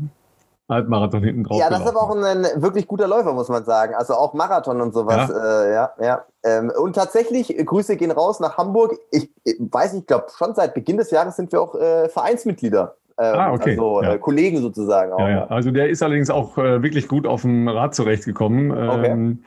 [0.69, 1.61] Halbmarathon hinten drauf.
[1.61, 3.95] Ja, das ist aber auch ein, ein, wirklich guter Läufer, muss man sagen.
[3.95, 5.29] Also auch Marathon und sowas.
[5.29, 5.91] Ja, äh, ja.
[6.01, 6.25] ja.
[6.43, 8.99] Ähm, und tatsächlich, Grüße gehen raus nach Hamburg.
[9.11, 12.09] Ich, ich weiß nicht, ich glaube, schon seit Beginn des Jahres sind wir auch äh,
[12.09, 12.97] Vereinsmitglieder.
[13.19, 13.71] Ähm, ah, okay.
[13.71, 14.15] Also ja.
[14.15, 15.21] äh, Kollegen sozusagen auch.
[15.21, 15.47] Ja, ja.
[15.47, 18.71] Also der ist allerdings auch äh, wirklich gut auf dem Rad zurechtgekommen.
[18.71, 19.07] Okay.
[19.07, 19.45] Ähm,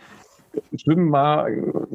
[0.76, 1.48] Schwimmen war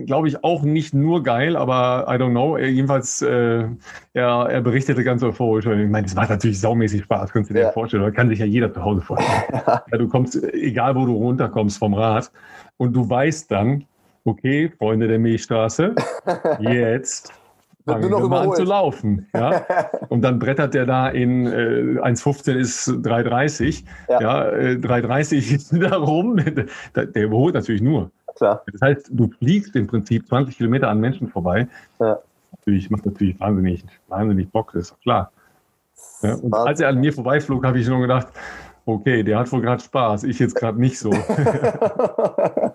[0.06, 2.58] glaube ich, auch nicht nur geil, aber I don't know.
[2.58, 3.64] Jedenfalls, äh,
[4.12, 5.66] er, er berichtete ganz euphorisch.
[5.66, 8.02] Ich meine, es macht natürlich saumäßig Spaß, kannst du dir vorstellen.
[8.02, 9.42] Da kann sich ja jeder zu Hause vorstellen.
[9.66, 12.30] ja, du kommst, egal wo du runterkommst vom Rad,
[12.76, 13.84] und du weißt dann,
[14.24, 15.94] okay, Freunde der Milchstraße,
[16.60, 17.32] jetzt
[17.84, 19.26] fangen wir mal an zu laufen.
[19.34, 19.64] Ja?
[20.08, 23.84] Und dann brettert der da in äh, 1,15 ist 3,30.
[24.08, 26.36] Ja, ja äh, 3,30 ist da rum.
[26.94, 28.10] Der, der überholt natürlich nur.
[28.34, 28.62] Klar.
[28.72, 31.68] Das heißt, du fliegst im Prinzip 20 Kilometer an Menschen vorbei.
[32.00, 32.18] Ja.
[32.52, 35.32] Natürlich macht natürlich wahnsinnig, wahnsinnig Bock, das ist klar.
[36.22, 38.28] Ja, und als er an mir vorbeiflog, habe ich nur gedacht,
[38.86, 41.10] okay, der hat wohl gerade Spaß, ich jetzt gerade nicht so.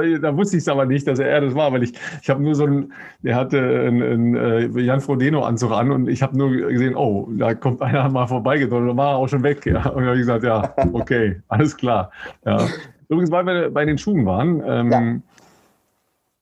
[0.00, 2.54] da wusste ich es aber nicht, dass er das war, weil ich, ich habe nur
[2.54, 6.96] so ein, der hatte einen, einen äh, Jan Frodeno-Anzug an und ich habe nur gesehen,
[6.96, 9.64] oh, da kommt einer mal vorbeigedrückt und war auch schon weg.
[9.66, 9.88] Ja.
[9.88, 12.10] Und dann habe ich gesagt, ja, okay, alles klar.
[12.44, 12.66] Ja.
[13.08, 15.22] Übrigens, weil wir bei den Schuhen waren, ähm,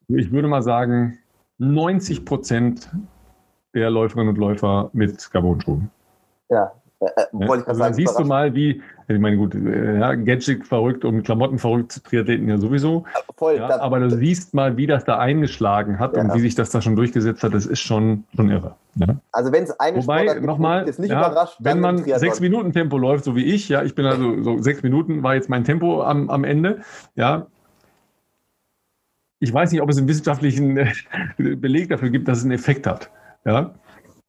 [0.09, 0.19] ja.
[0.19, 1.19] ich würde mal sagen,
[1.59, 2.91] 90 Prozent
[3.75, 5.91] der Läuferinnen und Läufer mit Carbon-Schuhen.
[6.49, 7.95] Ja, äh, äh wollte ich also sagen.
[7.95, 12.49] Siehst du mal, wie, ich meine, gut, äh, ja, Gadget verrückt und Klamotten verrückt, Triathleten
[12.49, 13.05] ja sowieso.
[13.37, 16.23] Voll, ja, aber du siehst mal, wie das da eingeschlagen hat ja.
[16.23, 18.77] und wie sich das da schon durchgesetzt hat, das ist schon, schon irre.
[18.97, 19.17] Ja?
[19.33, 23.25] Also wenn es eine Wobei, nochmal, ist nicht überrascht, wenn man sechs Minuten Tempo läuft,
[23.25, 26.31] so wie ich, ja, ich bin also so sechs Minuten war jetzt mein Tempo am,
[26.31, 26.81] am Ende,
[27.15, 27.47] ja,
[29.41, 30.75] ich weiß nicht, ob es einen wissenschaftlichen
[31.37, 33.11] Beleg dafür gibt, dass es einen Effekt hat.
[33.45, 33.75] Ja?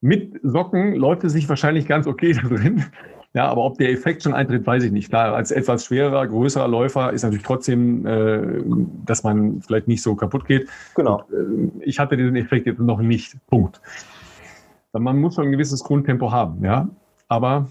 [0.02, 2.84] Mit Socken läuft es sich wahrscheinlich ganz okay da drin.
[3.36, 5.10] Ja, aber ob der Effekt schon eintritt, weiß ich nicht.
[5.10, 8.64] Klar, als etwas schwerer, größerer Läufer ist natürlich trotzdem, äh,
[9.06, 10.70] dass man vielleicht nicht so kaputt geht.
[10.96, 11.22] Genau.
[11.30, 13.36] Und, äh, ich hatte diesen Effekt jetzt noch nicht.
[13.48, 13.82] Punkt.
[14.94, 16.88] Man muss schon ein gewisses Grundtempo haben, ja.
[17.28, 17.68] Aber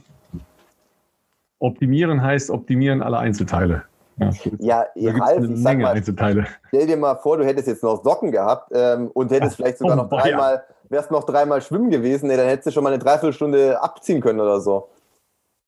[1.61, 3.85] optimieren heißt optimieren alle Einzelteile.
[4.59, 6.47] Ja, ja Ralf, ich sag mal, Einzelteile.
[6.69, 9.99] stell dir mal vor, du hättest jetzt noch Socken gehabt ähm, und hättest vielleicht sogar
[9.99, 13.03] oh, noch dreimal, wärst noch dreimal schwimmen gewesen, nee, dann hättest du schon mal eine
[13.03, 14.89] Dreiviertelstunde abziehen können oder so.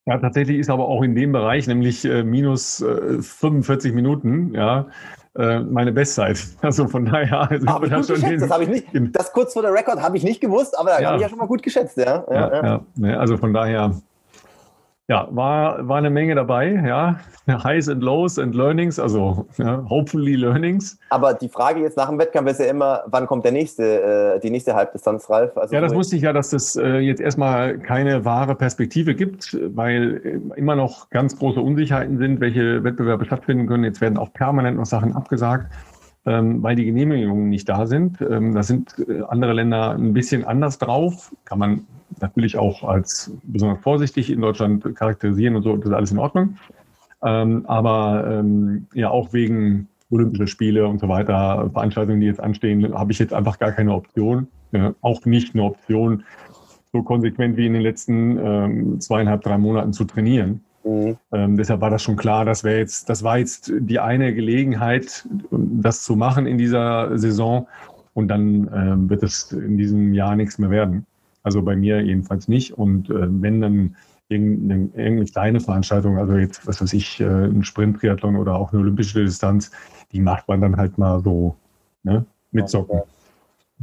[0.07, 4.87] Ja, tatsächlich ist aber auch in dem Bereich, nämlich äh, minus äh, 45 Minuten, ja,
[5.35, 6.41] äh, meine Bestzeit.
[6.61, 7.51] Also von daher.
[7.51, 8.87] Also hab ich gut geschätzt, hin, das habe ich nicht.
[9.11, 11.07] Das kurz vor der Rekord habe ich nicht gewusst, aber da ja.
[11.07, 12.23] habe ich ja schon mal gut geschätzt, ja.
[12.31, 12.81] ja, ja.
[12.95, 13.17] ja.
[13.19, 13.95] Also von daher
[15.09, 17.19] ja, war, war eine Menge dabei, ja.
[17.63, 20.99] Highs and Lows and Learnings, also ja, hopefully Learnings.
[21.09, 24.39] Aber die Frage jetzt nach dem Wettkampf ist ja immer, wann kommt der nächste, äh,
[24.41, 25.57] die nächste Halbdistanz, Ralf?
[25.57, 29.57] Also ja, das wusste ich ja, dass es äh, jetzt erstmal keine wahre Perspektive gibt,
[29.73, 33.85] weil äh, immer noch ganz große Unsicherheiten sind, welche Wettbewerbe stattfinden können.
[33.85, 35.71] Jetzt werden auch permanent noch Sachen abgesagt
[36.27, 38.21] weil die Genehmigungen nicht da sind.
[38.21, 41.33] Ähm, da sind äh, andere Länder ein bisschen anders drauf.
[41.45, 41.87] Kann man
[42.19, 46.57] natürlich auch als besonders vorsichtig in Deutschland charakterisieren und so, das ist alles in Ordnung.
[47.23, 52.93] Ähm, aber ähm, ja, auch wegen Olympische Spiele und so weiter, Veranstaltungen, die jetzt anstehen,
[52.93, 54.47] habe ich jetzt einfach gar keine Option.
[55.01, 56.23] Auch nicht eine Option,
[56.93, 60.61] so konsequent wie in den letzten ähm, zweieinhalb, drei Monaten zu trainieren.
[60.87, 61.17] Mhm.
[61.31, 65.27] Ähm, deshalb war das schon klar, das wäre jetzt, das war jetzt die eine Gelegenheit,
[65.51, 67.67] das zu machen in dieser Saison.
[68.13, 71.05] Und dann ähm, wird es in diesem Jahr nichts mehr werden.
[71.43, 72.73] Also bei mir jedenfalls nicht.
[72.73, 73.95] Und äh, wenn dann
[74.29, 78.81] irgendeine, irgendeine kleine Veranstaltung, also jetzt, was weiß ich, äh, ein Sprint-Triathlon oder auch eine
[78.81, 79.71] olympische Distanz,
[80.11, 81.55] die macht man dann halt mal so
[82.03, 82.99] ne, mit Socken.
[82.99, 83.09] Okay.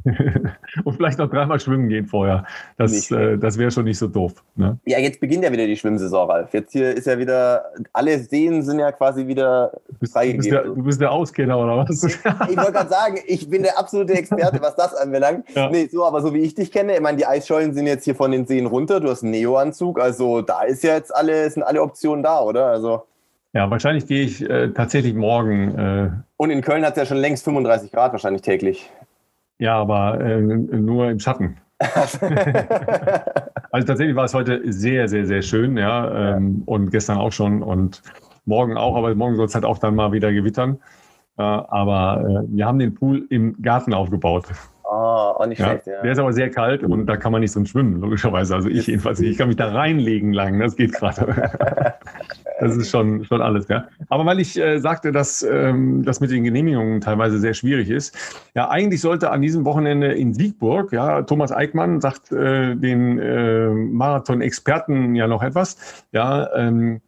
[0.84, 2.44] und vielleicht noch dreimal schwimmen gehen vorher.
[2.76, 4.34] Das, äh, das wäre schon nicht so doof.
[4.56, 4.78] Ne?
[4.84, 6.52] Ja, jetzt beginnt ja wieder die Schwimmsaison, Ralf.
[6.52, 9.72] Jetzt hier ist ja wieder, alle Seen sind ja quasi wieder
[10.12, 10.42] freigegeben.
[10.42, 12.02] Du bist der, du bist der Auskenner oder was?
[12.02, 15.46] Ich, ich wollte gerade sagen, ich bin der absolute Experte, was das anbelangt.
[15.54, 15.70] Ja.
[15.70, 18.14] Nee, so, aber so wie ich dich kenne, ich meine, die Eisschollen sind jetzt hier
[18.14, 21.62] von den Seen runter, du hast einen Neo-Anzug, also da ist ja jetzt alle, sind
[21.62, 22.66] alle Optionen da, oder?
[22.66, 23.04] Also.
[23.54, 25.78] Ja, wahrscheinlich gehe ich äh, tatsächlich morgen.
[25.78, 28.90] Äh, und in Köln hat es ja schon längst 35 Grad wahrscheinlich täglich.
[29.64, 31.56] Ja, aber äh, nur im Schatten.
[31.80, 32.18] also
[33.86, 36.36] tatsächlich war es heute sehr, sehr, sehr schön, ja.
[36.36, 38.02] Ähm, und gestern auch schon und
[38.44, 40.80] morgen auch, aber morgen soll es halt auch dann mal wieder gewittern.
[41.38, 44.44] Äh, aber äh, wir haben den Pool im Garten aufgebaut.
[44.84, 46.02] Oh, auch nicht ja, schlecht, ja.
[46.02, 48.56] Der ist aber sehr kalt und da kann man nicht drin schwimmen, logischerweise.
[48.56, 49.30] Also ich jedenfalls nicht.
[49.30, 51.54] Ich kann mich da reinlegen lang, das geht gerade.
[52.60, 53.88] Das ist schon, schon alles, ja.
[54.08, 58.16] Aber weil ich äh, sagte, dass ähm, das mit den Genehmigungen teilweise sehr schwierig ist.
[58.54, 63.68] Ja, eigentlich sollte an diesem Wochenende in Siegburg, ja, Thomas Eickmann sagt äh, den äh,
[63.68, 67.00] Marathon-Experten ja noch etwas, ja, ähm,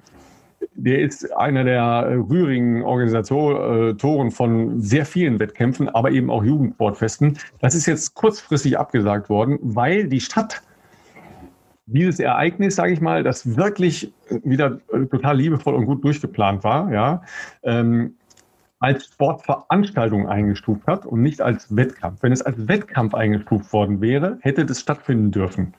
[0.74, 7.38] der ist einer der rührigen Organisatoren von sehr vielen Wettkämpfen, aber eben auch Jugendsportfesten.
[7.60, 10.62] Das ist jetzt kurzfristig abgesagt worden, weil die Stadt
[11.86, 17.22] dieses Ereignis, sage ich mal, das wirklich wieder total liebevoll und gut durchgeplant war, ja,
[17.62, 18.14] ähm,
[18.78, 22.22] als Sportveranstaltung eingestuft hat und nicht als Wettkampf.
[22.22, 25.74] Wenn es als Wettkampf eingestuft worden wäre, hätte das stattfinden dürfen.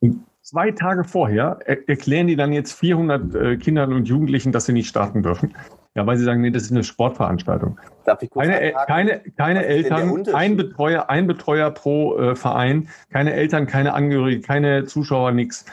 [0.00, 4.66] Und zwei Tage vorher er erklären die dann jetzt 400 äh, Kindern und Jugendlichen, dass
[4.66, 5.54] sie nicht starten dürfen.
[5.94, 7.78] Ja, weil sie sagen, nee, das ist eine Sportveranstaltung.
[8.04, 13.32] Darf ich kurz Keine, keine, keine Eltern, ein Betreuer, ein Betreuer pro äh, Verein, keine
[13.32, 15.64] Eltern, keine Angehörige, keine Zuschauer, nichts.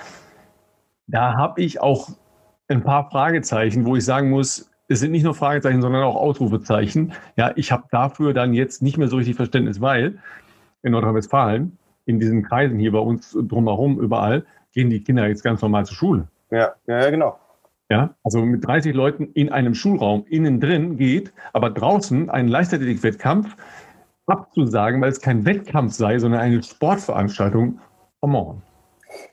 [1.07, 2.09] Da habe ich auch
[2.67, 7.13] ein paar Fragezeichen, wo ich sagen muss, es sind nicht nur Fragezeichen, sondern auch Ausrufezeichen.
[7.35, 10.19] Ja, ich habe dafür dann jetzt nicht mehr so richtig Verständnis, weil
[10.83, 15.61] in Nordrhein-Westfalen, in diesen Kreisen hier bei uns drumherum, überall, gehen die Kinder jetzt ganz
[15.61, 16.27] normal zur Schule.
[16.51, 17.39] Ja, ja, genau.
[17.91, 23.53] Ja, also mit 30 Leuten in einem Schulraum innen drin geht, aber draußen einen Leichtathletik-Wettkampf
[24.27, 27.81] abzusagen, weil es kein Wettkampf sei, sondern eine Sportveranstaltung,
[28.21, 28.61] come on.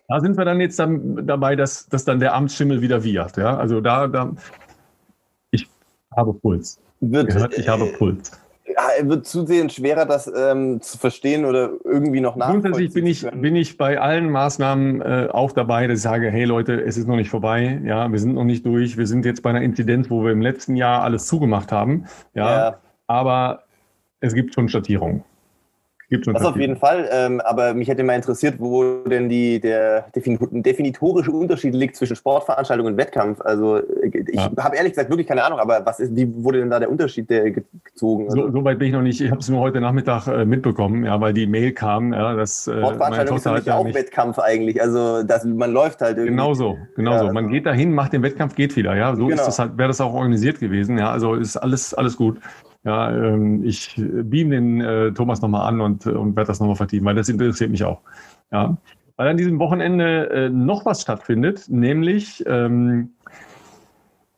[0.08, 3.36] Da sind wir dann jetzt dann dabei, dass, dass dann der Amtsschimmel wieder wiehert.
[3.36, 4.32] Ja, also da, da
[5.52, 5.68] ich
[6.16, 6.80] habe Puls.
[6.98, 8.32] Wird, ich habe Puls.
[8.74, 13.56] Ja, wird zusehends schwerer, das ähm, zu verstehen oder irgendwie noch Grundsätzlich bin ich, bin
[13.56, 17.16] ich bei allen Maßnahmen äh, auch dabei, dass ich sage, hey Leute, es ist noch
[17.16, 20.24] nicht vorbei, ja, wir sind noch nicht durch, wir sind jetzt bei einer Inzidenz, wo
[20.24, 22.78] wir im letzten Jahr alles zugemacht haben, ja, Ja.
[23.06, 23.64] aber
[24.20, 25.24] es gibt schon Schattierungen.
[26.10, 30.08] Gibt Das auf jeden Fall, ähm, aber mich hätte mal interessiert, wo denn die, der
[30.14, 33.42] defini- definitorische Unterschied liegt zwischen Sportveranstaltung und Wettkampf.
[33.42, 33.82] Also äh,
[34.26, 34.50] ich Ja.
[34.58, 37.28] habe ehrlich gesagt wirklich keine Ahnung, aber was ist, wie wurde denn da der Unterschied
[37.28, 38.24] der ge- gezogen?
[38.24, 39.20] Also, So, so weit bin ich noch nicht.
[39.20, 42.66] Ich habe es nur heute Nachmittag äh, mitbekommen, ja, weil die Mail kam, ja, dass
[42.66, 43.94] äh, Sportveranstaltung ist halt ja auch nicht.
[43.94, 44.80] Wettkampf eigentlich.
[44.80, 46.30] Also das, man läuft halt irgendwie.
[46.36, 47.26] Genau so, genau Ja, so.
[47.26, 48.96] Man also- geht dahin, macht den Wettkampf, geht wieder.
[48.96, 49.34] Ja, so Genau.
[49.40, 50.96] ist das halt, wäre das auch organisiert gewesen.
[50.96, 52.38] Ja, also ist alles, alles gut.
[52.84, 57.04] Ja, ähm, ich beam den äh, Thomas nochmal an und, und werde das nochmal vertiefen,
[57.04, 58.00] weil das interessiert mich auch.
[58.52, 58.76] Ja,
[59.16, 63.10] weil an diesem Wochenende äh, noch was stattfindet, nämlich ähm,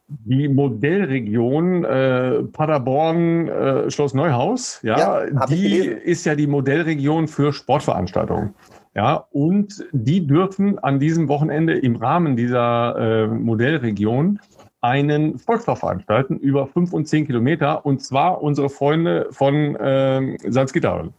[0.08, 4.80] die Modellregion äh, Paderborn äh, Schloss Neuhaus.
[4.82, 8.54] Ja, Ja, die ist ja die Modellregion für Sportveranstaltungen.
[8.96, 14.40] Ja, und die dürfen an diesem Wochenende im Rahmen dieser äh, Modellregion
[14.80, 21.10] einen Volkslauf veranstalten über fünf und zehn Kilometer und zwar unsere Freunde von ähm, Salzgitter.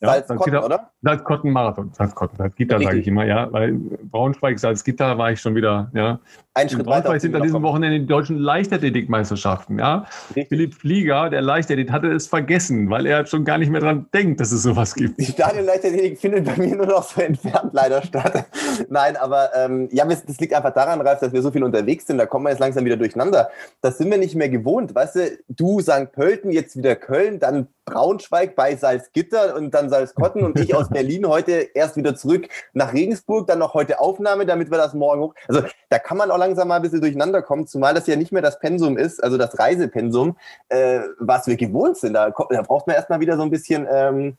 [0.00, 0.90] Salzkotten, oder?
[1.02, 1.90] Salzkotten Marathon.
[1.92, 3.72] Salzkotten, Salzgitter sage ich immer, ja, weil
[4.10, 6.20] Braunschweig, Salzgitter war ich schon wieder, ja.
[6.52, 7.02] Ein In Schritt weiter.
[7.02, 10.06] Braunschweig sind an diesem Wochenende die deutschen Leichtathletikmeisterschaften, ja.
[10.28, 10.48] Richtig.
[10.48, 14.40] Philipp Flieger, der Leichtathlet, hatte es vergessen, weil er schon gar nicht mehr dran denkt,
[14.40, 15.18] dass es sowas gibt.
[15.18, 18.46] Die Stadionleichtathletik findet bei mir nur noch so entfernt leider statt.
[18.90, 22.06] Nein, aber ähm, ja, das das liegt einfach daran, Ralf, dass wir so viel unterwegs
[22.06, 22.18] sind.
[22.18, 23.50] Da kommen wir jetzt langsam wieder durcheinander.
[23.80, 24.94] Das sind wir nicht mehr gewohnt.
[24.94, 26.12] Weißt du, du St.
[26.12, 31.26] Pölten, jetzt wieder Köln, dann Braunschweig bei Salzgitter und dann Salzkotten und ich aus Berlin
[31.26, 35.34] heute erst wieder zurück nach Regensburg, dann noch heute Aufnahme, damit wir das morgen hoch.
[35.48, 38.32] Also da kann man auch langsam mal ein bisschen durcheinander kommen, zumal das ja nicht
[38.32, 40.36] mehr das Pensum ist, also das Reisepensum,
[40.68, 42.14] äh, was wir gewohnt sind.
[42.14, 43.86] Da, da braucht man erstmal wieder so ein bisschen.
[43.90, 44.36] Ähm,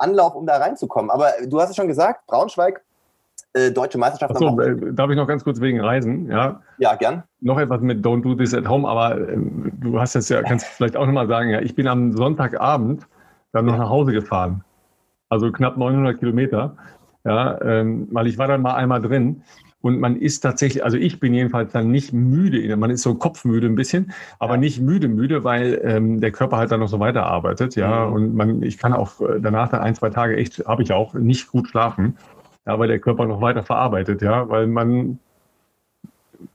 [0.00, 1.10] Anlauf, um da reinzukommen.
[1.10, 2.82] Aber du hast es schon gesagt, Braunschweig,
[3.52, 4.34] äh, deutsche Meisterschaft.
[4.34, 6.30] Achso, äh, darf ich noch ganz kurz wegen Reisen?
[6.30, 7.22] Ja, Ja, gern.
[7.40, 9.36] noch etwas mit Don't Do This at Home, aber äh,
[9.80, 13.06] du hast das ja, kannst vielleicht auch nochmal sagen, ja, ich bin am Sonntagabend
[13.52, 14.64] dann noch nach Hause gefahren.
[15.30, 16.76] Also knapp 900 Kilometer.
[17.24, 19.42] Ja, ähm, weil ich war dann mal einmal drin
[19.82, 23.66] und man ist tatsächlich, also ich bin jedenfalls dann nicht müde, man ist so kopfmüde
[23.66, 24.60] ein bisschen, aber Ja.
[24.60, 28.12] nicht müde müde, weil ähm, der Körper halt dann noch so weiterarbeitet, ja, Mhm.
[28.14, 31.12] und man, ich kann auch äh, danach dann ein, zwei Tage echt, habe ich auch,
[31.12, 32.16] nicht gut schlafen,
[32.66, 35.18] ja, weil der Körper noch weiter verarbeitet, ja, weil man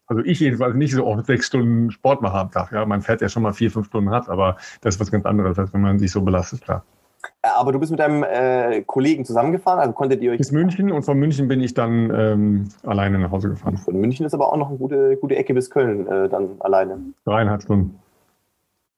[0.08, 2.72] also ich jedenfalls nicht so oft sechs Stunden Sport mache am Tag.
[2.72, 5.26] Ja, man fährt ja schon mal vier, fünf Stunden Rad, aber das ist was ganz
[5.26, 6.84] anderes, als wenn man sich so belastet, klar.
[6.84, 7.05] Äh,
[7.42, 10.38] Aber du bist mit deinem äh, Kollegen zusammengefahren, also konntet ihr euch.
[10.38, 13.78] Bis München und von München bin ich dann ähm, alleine nach Hause gefahren.
[13.78, 17.00] Von München ist aber auch noch eine gute, gute Ecke bis Köln äh, dann alleine.
[17.26, 18.00] Dreieinhalb Stunden.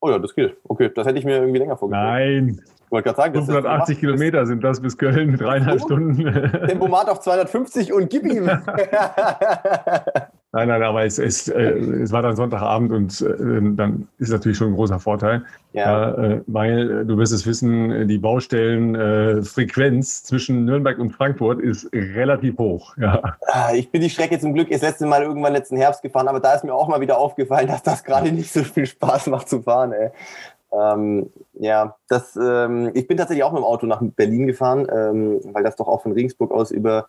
[0.00, 0.56] Oh ja, das geht.
[0.64, 2.44] Okay, das hätte ich mir irgendwie länger vorgestellt.
[2.44, 5.80] Nein, wollte gerade sagen, das ist- 580 Kilometer sind das bis Köln, dreieinhalb?
[5.80, 6.24] Stunden.
[6.66, 8.46] Tempomat auf 250 und gib ihm.
[10.50, 13.34] Nein, nein, aber es, es, äh, es war dann Sonntagabend und äh,
[13.76, 15.42] dann ist natürlich schon ein großer Vorteil,
[15.74, 16.10] ja.
[16.14, 21.90] äh, weil äh, du wirst es wissen, die Baustellenfrequenz äh, zwischen Nürnberg und Frankfurt ist
[21.92, 22.96] relativ hoch.
[22.96, 23.36] Ja.
[23.46, 26.40] Ah, Ich bin die Strecke zum Glück das letzte Mal irgendwann letzten Herbst gefahren, aber
[26.40, 29.50] da ist mir auch mal wieder aufgefallen, dass das gerade nicht so viel Spaß macht
[29.50, 29.92] zu fahren.
[29.92, 30.12] Ey.
[30.72, 35.40] Ähm, ja, das, ähm, ich bin tatsächlich auch mit dem Auto nach Berlin gefahren, ähm,
[35.52, 37.08] weil das doch auch von Regensburg aus über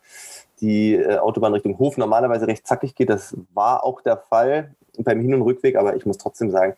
[0.62, 3.10] die äh, Autobahn Richtung Hof normalerweise recht zackig geht.
[3.10, 6.76] Das war auch der Fall beim Hin- und Rückweg, aber ich muss trotzdem sagen,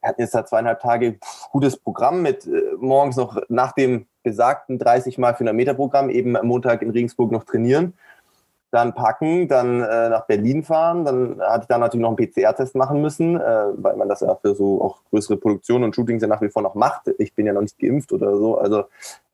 [0.00, 1.18] wir hatten jetzt da zweieinhalb Tage
[1.52, 6.36] gutes Programm mit äh, morgens noch nach dem besagten 30 mal 400 Meter Programm eben
[6.36, 7.94] am Montag in Regensburg noch trainieren.
[8.70, 11.04] Dann packen, dann äh, nach Berlin fahren.
[11.04, 14.34] Dann hatte ich da natürlich noch einen PCR-Test machen müssen, äh, weil man das ja
[14.36, 17.08] für so auch größere Produktionen und Shootings ja nach wie vor noch macht.
[17.18, 18.58] Ich bin ja noch nicht geimpft oder so.
[18.58, 18.84] Also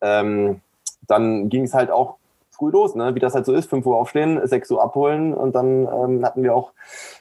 [0.01, 0.61] ähm,
[1.07, 2.17] dann ging es halt auch
[2.51, 3.15] früh los, ne?
[3.15, 3.69] wie das halt so ist.
[3.69, 6.73] 5 Uhr aufstehen, 6 Uhr abholen und dann ähm, hatten wir auch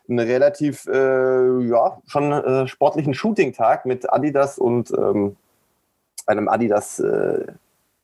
[0.07, 5.35] einen relativ, äh, ja, schon äh, sportlichen Shooting-Tag mit Adidas und ähm,
[6.25, 7.45] einem Adidas äh,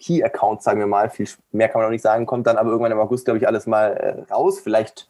[0.01, 1.09] Key-Account, sagen wir mal.
[1.09, 3.47] Viel mehr kann man noch nicht sagen, kommt dann aber irgendwann im August, glaube ich,
[3.47, 4.59] alles mal äh, raus.
[4.59, 5.09] Vielleicht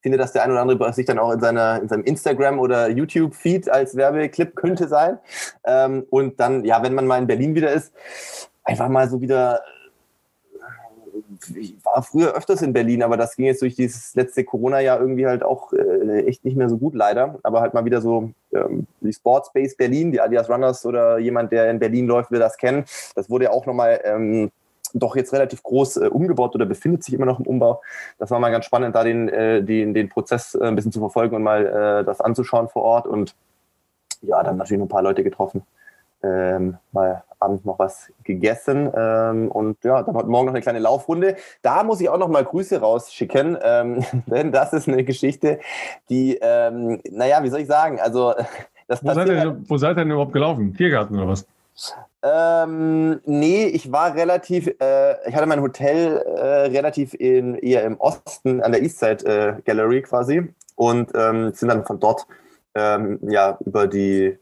[0.00, 2.88] findet das der ein oder andere sich dann auch in, seiner, in seinem Instagram- oder
[2.88, 5.18] YouTube-Feed als Werbeclip, könnte sein.
[5.64, 7.92] Ähm, und dann, ja, wenn man mal in Berlin wieder ist,
[8.62, 9.62] einfach mal so wieder
[11.54, 15.26] ich war früher öfters in Berlin, aber das ging jetzt durch dieses letzte Corona-Jahr irgendwie
[15.26, 17.38] halt auch äh, echt nicht mehr so gut, leider.
[17.42, 21.70] Aber halt mal wieder so ähm, die Sportspace Berlin, die Adidas Runners oder jemand, der
[21.70, 22.84] in Berlin läuft, will das kennen.
[23.14, 24.50] Das wurde ja auch nochmal ähm,
[24.94, 27.82] doch jetzt relativ groß äh, umgebaut oder befindet sich immer noch im Umbau.
[28.18, 31.00] Das war mal ganz spannend, da den, äh, den, den Prozess äh, ein bisschen zu
[31.00, 33.34] verfolgen und mal äh, das anzuschauen vor Ort und
[34.22, 35.62] ja, dann natürlich noch ein paar Leute getroffen
[36.22, 40.78] ähm, mal abends noch was gegessen ähm, und ja, dann heute Morgen noch eine kleine
[40.78, 41.36] Laufrunde.
[41.62, 45.60] Da muss ich auch noch mal Grüße rausschicken, ähm, denn das ist eine Geschichte,
[46.08, 48.34] die, ähm, naja, wie soll ich sagen, also
[48.88, 50.74] das wo seid, ihr, wo seid ihr denn überhaupt gelaufen?
[50.74, 51.46] Tiergarten oder was?
[52.22, 58.00] Ähm, nee, ich war relativ, äh, ich hatte mein Hotel äh, relativ in, eher im
[58.00, 62.26] Osten an der Eastside äh, Gallery quasi und ähm, sind dann von dort
[62.74, 64.38] ähm, ja über die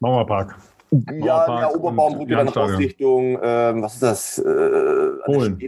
[0.00, 0.54] Mauerpark.
[0.90, 4.38] Ja, der Oberbaumbrücke dann raus Richtung, ähm, was ist das?
[4.38, 5.58] Äh, Polen.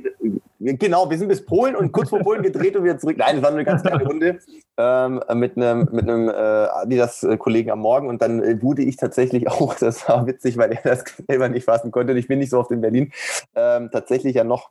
[0.60, 3.16] Genau, wir sind bis Polen und kurz vor Polen gedreht und wieder zurück.
[3.16, 4.38] Nein, das war nur eine ganz kleine Runde
[4.76, 9.48] ähm, mit einem mit einem äh, Adidas-Kollegen am Morgen und dann äh, wurde ich tatsächlich
[9.50, 12.12] auch, das war witzig, weil er das selber nicht fassen konnte.
[12.18, 13.12] Ich bin nicht so oft in Berlin,
[13.54, 14.70] ähm, tatsächlich ja noch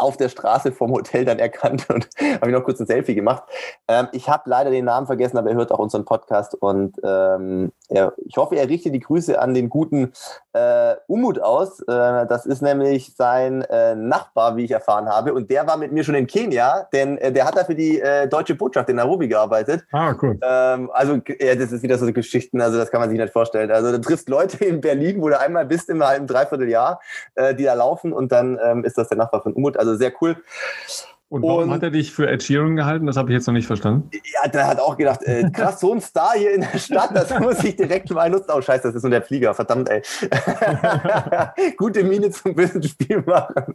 [0.00, 2.08] auf der Straße vom Hotel dann erkannt und
[2.40, 3.44] habe ich noch kurz ein Selfie gemacht.
[3.88, 7.72] Ähm, ich habe leider den Namen vergessen, aber er hört auch unseren Podcast und ähm,
[7.88, 10.12] er, ich hoffe, er richtet die Grüße an den guten
[10.52, 11.80] äh, Umut aus.
[11.80, 15.92] Äh, das ist nämlich sein äh, Nachbar, wie ich erfahren habe, und der war mit
[15.92, 18.96] mir schon in Kenia, denn äh, der hat da für die äh, deutsche Botschaft in
[18.96, 19.84] Nairobi gearbeitet.
[19.92, 20.38] Ah, cool.
[20.42, 23.70] Ähm, also ja, das ist wieder so Geschichten, also das kann man sich nicht vorstellen.
[23.70, 27.00] Also du triffst Leute in Berlin, wo du einmal bist im halben Dreivierteljahr,
[27.34, 29.76] äh, die da laufen und dann ähm, ist das der Nachbar von Umut.
[29.76, 30.36] Also sehr cool.
[31.30, 33.06] Und warum und, hat er dich für Ed Sheeran gehalten?
[33.06, 34.10] Das habe ich jetzt noch nicht verstanden.
[34.12, 37.30] Ja, der hat auch gedacht, äh, krass, so ein Star hier in der Stadt, das
[37.38, 38.50] muss ich direkt mal nutzen.
[38.52, 40.02] Oh, scheiße, das ist nur der Flieger, verdammt, ey.
[41.76, 43.72] Gute Miene zum bösen Spiel machen.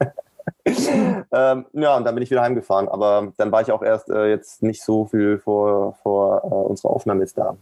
[0.66, 2.90] ähm, ja, und dann bin ich wieder heimgefahren.
[2.90, 6.92] Aber dann war ich auch erst äh, jetzt nicht so viel vor, vor äh, unserer
[6.92, 7.56] Aufnahme jetzt da.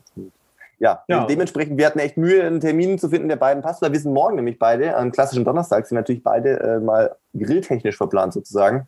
[0.80, 3.84] ja, ja, dementsprechend, wir hatten echt Mühe, einen Termin zu finden, der beiden passt.
[3.84, 7.98] Weil wir sind morgen nämlich beide, am klassischen Donnerstag, sind natürlich beide äh, mal grilltechnisch
[7.98, 8.88] verplant sozusagen.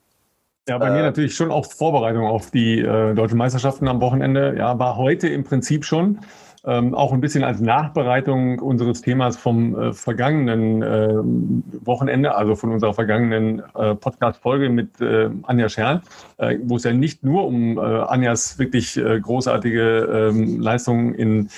[0.67, 4.55] Ja, bei äh, mir natürlich schon auch Vorbereitung auf die äh, deutschen Meisterschaften am Wochenende.
[4.57, 6.19] Ja, war heute im Prinzip schon.
[6.67, 12.71] Ähm, auch ein bisschen als Nachbereitung unseres Themas vom äh, vergangenen äh, Wochenende, also von
[12.71, 16.01] unserer vergangenen äh, Podcast-Folge mit äh, Anja Scherl,
[16.37, 21.49] äh, wo es ja nicht nur um äh, Anjas wirklich großartige ähm, Leistungen in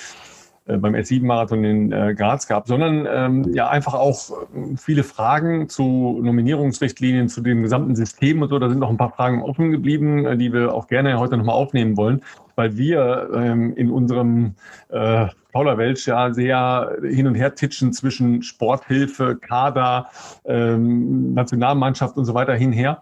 [0.76, 6.20] beim S7-Marathon in äh, Graz gab, sondern ähm, ja einfach auch äh, viele Fragen zu
[6.22, 8.58] Nominierungsrichtlinien, zu dem gesamten System und so.
[8.58, 11.96] Da sind noch ein paar Fragen offen geblieben, die wir auch gerne heute nochmal aufnehmen
[11.96, 12.22] wollen
[12.58, 14.56] weil wir ähm, in unserem
[14.88, 15.28] äh,
[15.58, 20.08] Kauderwelsch ja sehr hin und her titschen zwischen Sporthilfe, Kader,
[20.44, 23.00] ähm, Nationalmannschaft und so weiter hinher.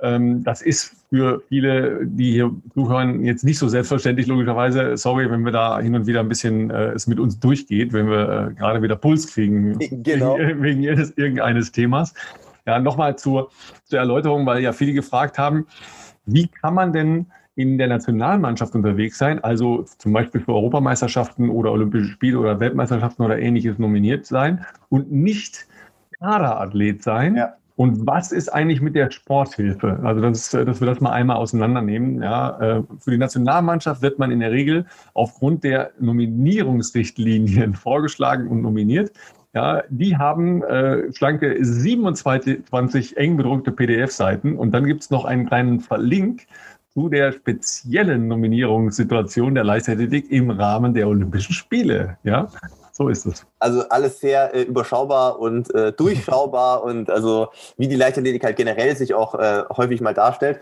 [0.00, 4.96] Ähm, das ist für viele, die hier zuhören, jetzt nicht so selbstverständlich, logischerweise.
[4.96, 8.08] Sorry, wenn wir da hin und wieder ein bisschen äh, es mit uns durchgeht, wenn
[8.08, 10.38] wir äh, gerade wieder Puls kriegen genau.
[10.38, 12.14] wegen, wegen irgendeines Themas.
[12.66, 13.50] Ja, nochmal zur,
[13.84, 15.66] zur Erläuterung, weil ja viele gefragt haben,
[16.24, 17.26] wie kann man denn
[17.58, 23.24] in der Nationalmannschaft unterwegs sein, also zum Beispiel für Europameisterschaften oder Olympische Spiele oder Weltmeisterschaften
[23.24, 25.66] oder ähnliches nominiert sein und nicht
[26.20, 27.34] Kaderathlet sein.
[27.34, 27.54] Ja.
[27.74, 29.98] Und was ist eigentlich mit der Sporthilfe?
[30.04, 32.22] Also, das, dass wir das mal einmal auseinandernehmen.
[32.22, 38.62] Ja, äh, für die Nationalmannschaft wird man in der Regel aufgrund der Nominierungsrichtlinien vorgeschlagen und
[38.62, 39.10] nominiert.
[39.52, 45.46] Ja, die haben äh, schlanke 27 eng bedruckte PDF-Seiten und dann gibt es noch einen
[45.46, 46.46] kleinen Verlink
[46.98, 52.18] zu der speziellen Nominierungssituation der Leichtathletik im Rahmen der Olympischen Spiele.
[52.24, 52.48] Ja,
[52.90, 53.46] so ist es.
[53.60, 58.96] Also alles sehr äh, überschaubar und äh, durchschaubar und also wie die Leichtathletik halt generell
[58.96, 60.58] sich auch äh, häufig mal darstellt.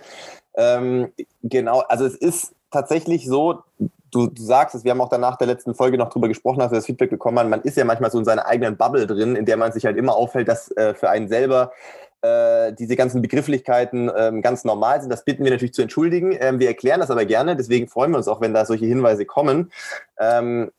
[0.56, 1.08] Ähm,
[1.42, 3.62] genau, also es ist tatsächlich so,
[4.16, 6.72] du, du sagst es, wir haben auch danach der letzten Folge noch drüber gesprochen, als
[6.72, 9.36] wir das Feedback bekommen haben, man ist ja manchmal so in seiner eigenen Bubble drin,
[9.36, 11.72] in der man sich halt immer auffällt, dass äh, für einen selber
[12.22, 15.10] äh, diese ganzen Begrifflichkeiten ähm, ganz normal sind.
[15.10, 16.36] Das bitten wir natürlich zu entschuldigen.
[16.40, 19.26] Ähm, wir erklären das aber gerne, deswegen freuen wir uns auch, wenn da solche Hinweise
[19.26, 19.70] kommen.
[20.18, 20.70] Ähm,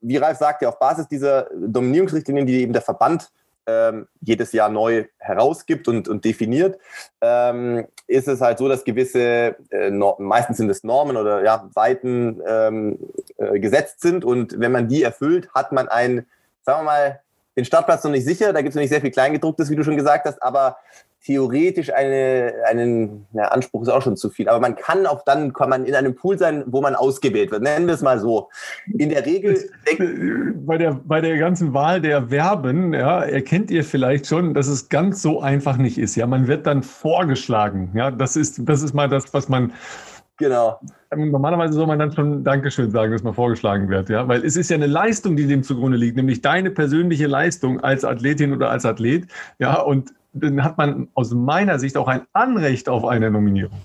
[0.00, 3.32] wie Ralf sagte, auf Basis dieser Dominierungsrichtlinien, die eben der Verband
[3.68, 6.78] ähm, jedes Jahr neu herausgibt und, und definiert,
[7.20, 12.40] ähm, ist es halt so, dass gewisse, äh, meistens sind es Normen oder ja, Seiten
[12.46, 12.98] ähm,
[13.36, 14.24] äh, gesetzt sind.
[14.24, 16.26] Und wenn man die erfüllt, hat man ein,
[16.62, 17.20] sagen wir mal,
[17.58, 19.82] den Startplatz noch nicht sicher, da gibt es noch nicht sehr viel Kleingedrucktes, wie du
[19.82, 20.76] schon gesagt hast, aber
[21.24, 24.48] theoretisch eine, einen ja, Anspruch ist auch schon zu viel.
[24.48, 27.62] Aber man kann auch dann, kann man in einem Pool sein, wo man ausgewählt wird.
[27.62, 28.48] Nennen wir es mal so.
[28.96, 29.68] In der Regel.
[30.64, 34.88] Bei der, bei der ganzen Wahl der Verben, ja, erkennt ihr vielleicht schon, dass es
[34.88, 36.14] ganz so einfach nicht ist.
[36.14, 37.90] Ja, man wird dann vorgeschlagen.
[37.94, 39.72] Ja, das ist, das ist mal das, was man.
[40.38, 40.80] Genau.
[41.14, 44.70] Normalerweise soll man dann schon Dankeschön sagen, dass man vorgeschlagen wird, ja, weil es ist
[44.70, 48.86] ja eine Leistung, die dem zugrunde liegt, nämlich deine persönliche Leistung als Athletin oder als
[48.86, 49.26] Athlet,
[49.58, 53.78] ja, und dann hat man aus meiner Sicht auch ein Anrecht auf eine Nominierung.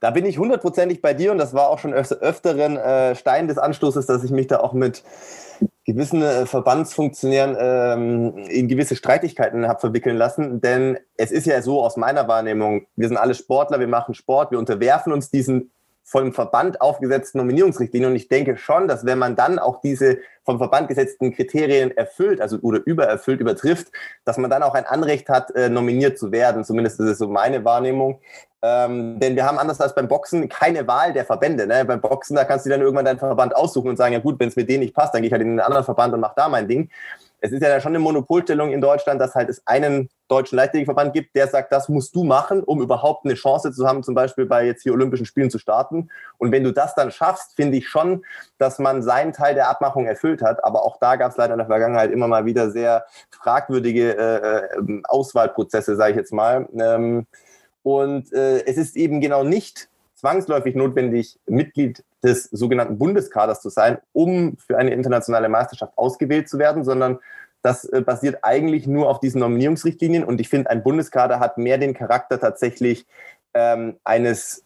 [0.00, 3.58] Da bin ich hundertprozentig bei dir und das war auch schon öfteren äh, Stein des
[3.58, 5.04] Anstoßes, dass ich mich da auch mit
[5.84, 10.60] gewissen äh, Verbandsfunktionären ähm, in gewisse Streitigkeiten habe verwickeln lassen.
[10.60, 14.50] Denn es ist ja so aus meiner Wahrnehmung, wir sind alle Sportler, wir machen Sport,
[14.50, 15.70] wir unterwerfen uns diesen
[16.12, 18.10] vom Verband aufgesetzten Nominierungsrichtlinien.
[18.10, 22.40] Und ich denke schon, dass wenn man dann auch diese vom Verband gesetzten Kriterien erfüllt,
[22.40, 23.88] also oder übererfüllt, übertrifft,
[24.26, 26.64] dass man dann auch ein Anrecht hat, äh, nominiert zu werden.
[26.64, 28.20] Zumindest ist es so meine Wahrnehmung.
[28.60, 31.66] Ähm, denn wir haben anders als beim Boxen keine Wahl der Verbände.
[31.66, 31.84] Ne?
[31.86, 34.48] Beim Boxen, da kannst du dann irgendwann deinen Verband aussuchen und sagen, ja gut, wenn
[34.48, 36.34] es mit denen nicht passt, dann gehe ich halt in einen anderen Verband und mache
[36.36, 36.90] da mein Ding
[37.42, 41.34] es ist ja schon eine Monopolstellung in Deutschland, dass halt es einen deutschen Leichtathletikverband gibt,
[41.34, 44.64] der sagt, das musst du machen, um überhaupt eine Chance zu haben, zum Beispiel bei
[44.64, 46.08] jetzt hier Olympischen Spielen zu starten.
[46.38, 48.24] Und wenn du das dann schaffst, finde ich schon,
[48.58, 50.64] dass man seinen Teil der Abmachung erfüllt hat.
[50.64, 54.78] Aber auch da gab es leider in der Vergangenheit immer mal wieder sehr fragwürdige äh,
[54.78, 56.68] äh Auswahlprozesse, sage ich jetzt mal.
[56.78, 57.26] Ähm,
[57.82, 63.98] und äh, es ist eben genau nicht zwangsläufig notwendig, Mitglied des sogenannten Bundeskaders zu sein,
[64.12, 67.18] um für eine internationale Meisterschaft ausgewählt zu werden, sondern
[67.62, 70.24] das äh, basiert eigentlich nur auf diesen Nominierungsrichtlinien.
[70.24, 73.06] Und ich finde, ein Bundeskader hat mehr den Charakter tatsächlich
[73.54, 74.64] ähm, eines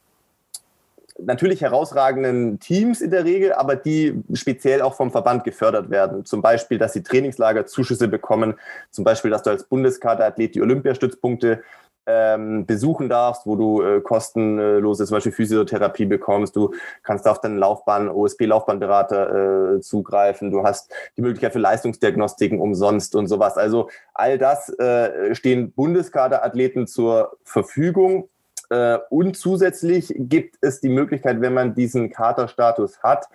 [1.19, 6.25] natürlich herausragenden Teams in der Regel, aber die speziell auch vom Verband gefördert werden.
[6.25, 8.55] Zum Beispiel, dass sie Trainingslager Zuschüsse bekommen,
[8.91, 11.63] zum Beispiel, dass du als Bundeskaderathlet die Olympiastützpunkte
[12.07, 16.55] ähm, besuchen darfst, wo du äh, kostenlose zum Beispiel Physiotherapie bekommst.
[16.55, 20.51] Du kannst auf deinen Laufbahn, OSP-Laufbahnberater äh, zugreifen.
[20.51, 23.57] Du hast die Möglichkeit für Leistungsdiagnostiken umsonst und sowas.
[23.57, 28.29] Also all das äh, stehen Bundeskaderathleten zur Verfügung.
[28.71, 33.27] Äh, und zusätzlich gibt es die Möglichkeit, wenn man diesen Katerstatus hat,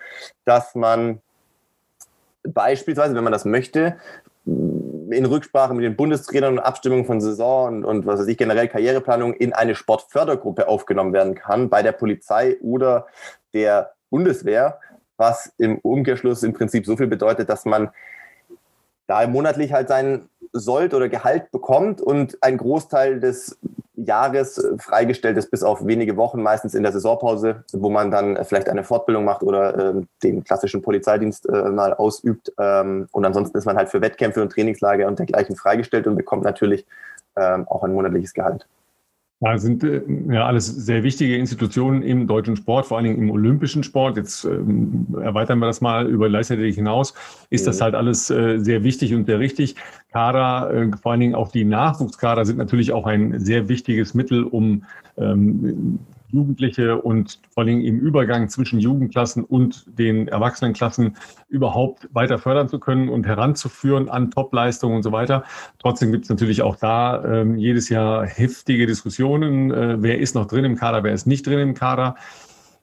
[0.44, 1.20] dass man
[2.42, 3.96] beispielsweise, wenn man das möchte,
[5.12, 8.68] in Rücksprache mit den Bundestrainern und Abstimmung von Saison und, und was weiß ich, generell
[8.68, 13.06] Karriereplanung in eine Sportfördergruppe aufgenommen werden kann bei der Polizei oder
[13.54, 14.80] der Bundeswehr,
[15.16, 17.90] was im Umkehrschluss im Prinzip so viel bedeutet, dass man
[19.06, 23.58] da monatlich halt sein Sold oder Gehalt bekommt und ein Großteil des
[24.04, 28.68] Jahres freigestellt ist, bis auf wenige Wochen, meistens in der Saisonpause, wo man dann vielleicht
[28.68, 32.52] eine Fortbildung macht oder äh, den klassischen Polizeidienst äh, mal ausübt.
[32.58, 36.44] Ähm, und ansonsten ist man halt für Wettkämpfe und Trainingslager und dergleichen freigestellt und bekommt
[36.44, 36.86] natürlich
[37.36, 38.66] ähm, auch ein monatliches Gehalt.
[39.44, 43.30] Ja, sind äh, ja alles sehr wichtige Institutionen im deutschen Sport, vor allen Dingen im
[43.30, 44.16] olympischen Sport.
[44.16, 47.12] Jetzt ähm, erweitern wir das mal über Leichtathletik hinaus.
[47.50, 47.82] Ist das mhm.
[47.82, 49.74] halt alles äh, sehr wichtig und sehr richtig.
[50.12, 54.44] Kader, äh, vor allen Dingen auch die Nachwuchskader sind natürlich auch ein sehr wichtiges Mittel,
[54.44, 54.84] um
[55.16, 55.98] ähm,
[56.32, 61.16] Jugendliche und vor allem im Übergang zwischen Jugendklassen und den Erwachsenenklassen
[61.48, 65.44] überhaupt weiter fördern zu können und heranzuführen an Topleistungen und so weiter.
[65.78, 69.70] Trotzdem gibt es natürlich auch da ähm, jedes Jahr heftige Diskussionen.
[69.70, 72.16] Äh, wer ist noch drin im Kader, wer ist nicht drin im Kader?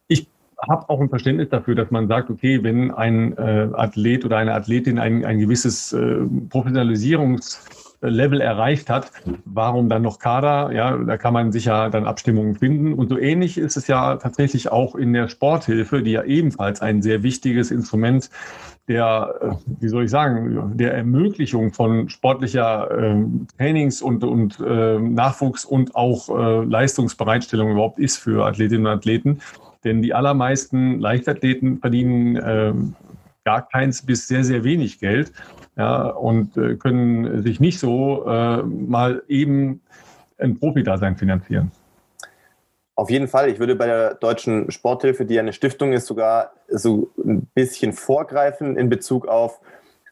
[0.07, 0.27] Ich
[0.67, 4.53] habe auch ein Verständnis dafür, dass man sagt, okay, wenn ein äh, Athlet oder eine
[4.53, 6.17] Athletin ein, ein gewisses äh,
[6.49, 7.65] Professionalisierungs
[8.01, 9.11] Level erreicht hat,
[9.45, 10.71] warum dann noch Kader?
[10.71, 12.93] Ja, da kann man sicher dann Abstimmungen finden.
[12.93, 17.01] Und so ähnlich ist es ja tatsächlich auch in der Sporthilfe, die ja ebenfalls ein
[17.01, 18.29] sehr wichtiges Instrument
[18.87, 23.23] der, äh, wie soll ich sagen, der Ermöglichung von sportlicher äh,
[23.57, 29.39] Trainings- und, und äh, Nachwuchs und auch äh, Leistungsbereitstellung überhaupt ist für Athletinnen und Athleten.
[29.83, 32.73] Denn die allermeisten Leichtathleten verdienen äh,
[33.45, 35.31] gar keins bis sehr, sehr wenig Geld
[35.79, 39.81] ja, und äh, können sich nicht so äh, mal eben
[40.37, 41.71] ein Profi-Dasein finanzieren.
[42.95, 43.49] Auf jeden Fall.
[43.49, 48.75] Ich würde bei der Deutschen Sporthilfe, die eine Stiftung ist, sogar so ein bisschen vorgreifen
[48.75, 49.61] in Bezug auf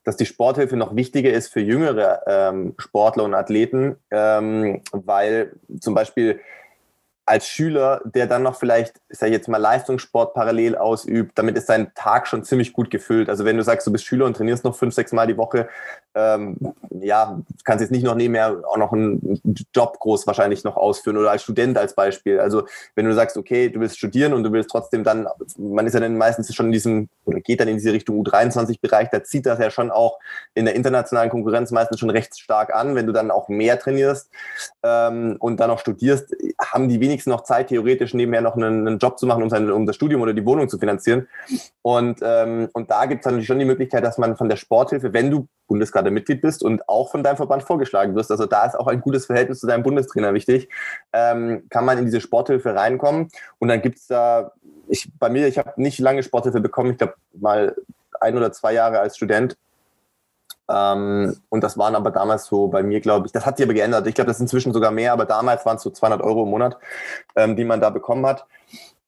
[0.06, 5.52] dass die Sporthilfe noch wichtiger ist für jüngere ähm, Sportler und Athleten, ähm, weil
[5.82, 6.40] zum Beispiel
[7.28, 11.68] als Schüler, der dann noch vielleicht, ich sage jetzt mal, Leistungssport parallel ausübt, damit ist
[11.68, 13.28] dein Tag schon ziemlich gut gefüllt.
[13.28, 15.68] Also wenn du sagst, du bist Schüler und trainierst noch fünf, sechs Mal die Woche,
[16.16, 16.58] ähm,
[17.02, 19.42] ja, kannst jetzt nicht noch nebenher auch noch einen
[19.76, 22.40] Job groß wahrscheinlich noch ausführen oder als Student als Beispiel.
[22.40, 22.66] Also
[22.96, 26.00] wenn du sagst, okay, du willst studieren und du willst trotzdem dann, man ist ja
[26.00, 29.60] dann meistens schon in diesem, oder geht dann in diese Richtung U23-Bereich, da zieht das
[29.60, 30.18] ja schon auch
[30.54, 32.96] in der internationalen Konkurrenz meistens schon recht stark an.
[32.96, 34.30] Wenn du dann auch mehr trainierst
[34.82, 39.00] ähm, und dann auch studierst, haben die wenigsten noch Zeit, theoretisch nebenher noch einen, einen
[39.00, 41.28] Job zu machen, um, sein, um das Studium oder die Wohnung zu finanzieren.
[41.82, 45.14] Und, ähm, und da gibt es natürlich schon die Möglichkeit, dass man von der Sporthilfe,
[45.14, 48.88] wenn du Bundeskader-Mitglied bist und auch von deinem Verband vorgeschlagen wirst, also da ist auch
[48.88, 50.70] ein gutes Verhältnis zu deinem Bundestrainer wichtig,
[51.12, 53.30] ähm, kann man in diese Sporthilfe reinkommen.
[53.60, 54.52] Und dann gibt es da,
[54.88, 57.76] ich, bei mir, ich habe nicht lange Sporthilfe bekommen, ich glaube mal
[58.20, 59.58] ein oder zwei Jahre als Student.
[60.70, 63.74] Ähm, und das waren aber damals so bei mir, glaube ich, das hat sich aber
[63.74, 64.08] geändert.
[64.08, 66.50] Ich glaube, das ist inzwischen sogar mehr, aber damals waren es so 200 Euro im
[66.50, 66.78] Monat,
[67.36, 68.46] ähm, die man da bekommen hat.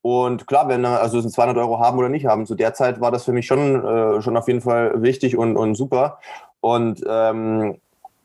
[0.02, 3.26] Und klar, wenn also 200 Euro haben oder nicht haben, zu der Zeit war das
[3.26, 6.20] für mich schon, äh, schon auf jeden Fall wichtig und, und super.
[6.62, 7.78] Und, ähm,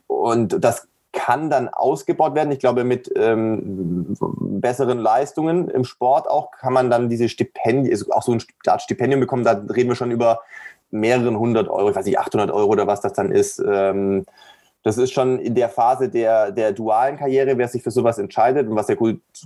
[0.06, 2.52] und das kann dann ausgebaut werden.
[2.52, 8.12] Ich glaube, mit ähm, besseren Leistungen im Sport auch kann man dann diese Stipendien, also
[8.12, 9.44] auch so ein Art Stipendium bekommen.
[9.44, 10.40] Da reden wir schon über
[10.94, 13.58] mehreren hundert Euro, ich weiß nicht, 800 Euro oder was das dann ist.
[13.58, 14.24] Ähm,
[14.84, 18.68] das ist schon in der Phase der, der dualen Karriere, wer sich für sowas entscheidet
[18.68, 18.96] und was ja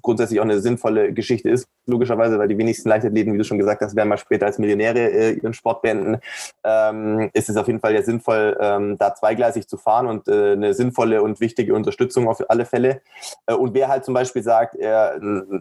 [0.03, 3.81] grundsätzlich auch eine sinnvolle Geschichte ist, logischerweise, weil die wenigsten Leichtathleten, wie du schon gesagt
[3.81, 6.19] hast, werden mal später als Millionäre äh, ihren Sport beenden,
[6.65, 10.53] ähm, ist es auf jeden Fall ja sinnvoll, ähm, da zweigleisig zu fahren und äh,
[10.53, 13.01] eine sinnvolle und wichtige Unterstützung auf alle Fälle.
[13.47, 15.21] Äh, und wer halt zum Beispiel sagt, er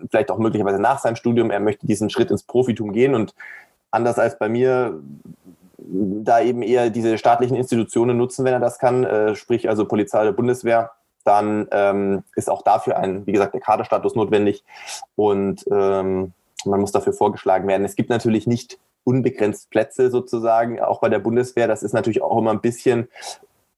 [0.09, 3.35] vielleicht auch möglicherweise nach seinem Studium, er möchte diesen Schritt ins Profitum gehen und
[3.91, 4.99] anders als bei mir
[5.89, 10.21] da eben eher diese staatlichen Institutionen nutzen, wenn er das kann, äh, sprich also Polizei
[10.21, 10.91] oder Bundeswehr,
[11.23, 14.63] dann ähm, ist auch dafür ein, wie gesagt, der Kaderstatus notwendig
[15.15, 16.33] und ähm,
[16.65, 17.85] man muss dafür vorgeschlagen werden.
[17.85, 21.67] Es gibt natürlich nicht unbegrenzt Plätze sozusagen, auch bei der Bundeswehr.
[21.67, 23.07] Das ist natürlich auch immer ein bisschen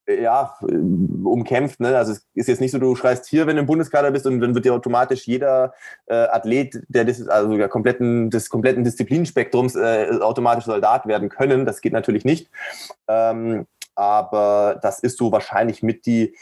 [0.10, 1.80] ja, umkämpft.
[1.80, 1.96] Ne?
[1.96, 4.40] Also es ist jetzt nicht so, du schreist hier, wenn du im Bundeskader bist und
[4.40, 5.74] dann wird dir automatisch jeder
[6.08, 11.66] äh, Athlet der des, also der kompletten, des kompletten Disziplinspektrums äh, automatisch Soldat werden können.
[11.66, 12.50] Das geht natürlich nicht.
[13.08, 16.34] Ähm, aber das ist so wahrscheinlich mit die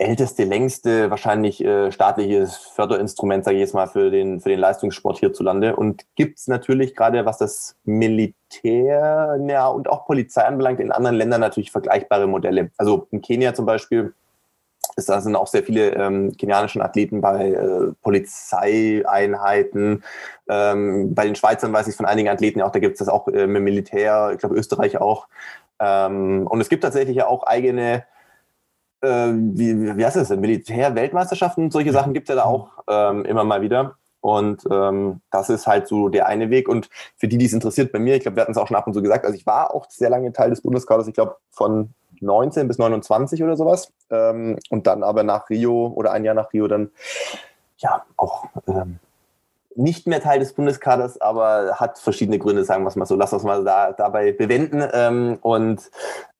[0.00, 5.18] älteste, längste, wahrscheinlich äh, staatliches Förderinstrument, sage ich jetzt mal, für den, für den Leistungssport
[5.18, 5.76] hierzulande.
[5.76, 11.16] Und gibt es natürlich gerade, was das Militär ja, und auch Polizei anbelangt, in anderen
[11.16, 12.70] Ländern natürlich vergleichbare Modelle.
[12.78, 14.14] Also in Kenia zum Beispiel
[14.96, 20.02] ist, da sind auch sehr viele ähm, kenianischen Athleten bei äh, Polizeieinheiten.
[20.48, 23.28] Ähm, bei den Schweizern weiß ich von einigen Athleten auch, da gibt es das auch
[23.28, 25.28] äh, mit Militär, ich glaube Österreich auch.
[25.78, 28.04] Ähm, und es gibt tatsächlich ja auch eigene
[29.02, 33.24] äh, wie, wie heißt das denn, Militär-Weltmeisterschaften, solche Sachen gibt es ja da auch ähm,
[33.24, 33.96] immer mal wieder.
[34.20, 36.68] Und ähm, das ist halt so der eine Weg.
[36.68, 38.76] Und für die, die es interessiert, bei mir, ich glaube, wir hatten es auch schon
[38.76, 41.36] ab und zu gesagt, also ich war auch sehr lange Teil des Bundeskaders, ich glaube
[41.50, 41.90] von
[42.20, 43.92] 19 bis 29 oder sowas.
[44.10, 46.90] Ähm, und dann aber nach Rio oder ein Jahr nach Rio dann
[47.78, 48.98] ja auch ähm,
[49.74, 53.16] nicht mehr Teil des Bundeskaders, aber hat verschiedene Gründe, sagen wir es mal so.
[53.16, 54.84] Lass uns mal da, dabei bewenden.
[54.92, 55.90] Ähm, und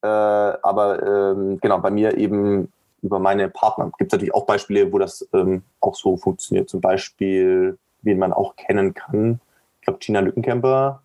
[0.03, 2.73] äh, aber ähm, genau, bei mir eben
[3.03, 3.91] über meine Partner.
[3.99, 6.69] Gibt es natürlich auch Beispiele, wo das ähm, auch so funktioniert.
[6.69, 9.41] Zum Beispiel, wen man auch kennen kann.
[9.81, 11.03] Ich glaube, Gina Lückenkämper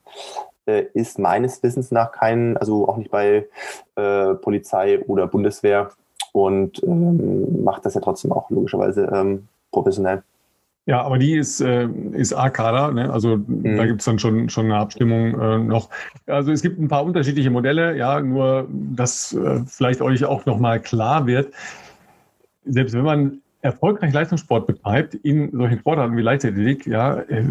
[0.65, 3.47] äh, ist meines Wissens nach kein, also auch nicht bei
[3.95, 5.91] äh, Polizei oder Bundeswehr
[6.33, 10.23] und ähm, macht das ja trotzdem auch logischerweise ähm, professionell.
[10.87, 13.11] Ja, aber die ist, äh, ist A-Kader, ne?
[13.11, 13.75] also mhm.
[13.75, 15.89] da gibt es dann schon, schon eine Abstimmung äh, noch.
[16.27, 20.79] Also es gibt ein paar unterschiedliche Modelle, ja, nur dass äh, vielleicht euch auch nochmal
[20.79, 21.51] klar wird,
[22.65, 27.45] selbst wenn man erfolgreich Leistungssport betreibt, in solchen Sportarten wie Leichtathletik, ja, äh,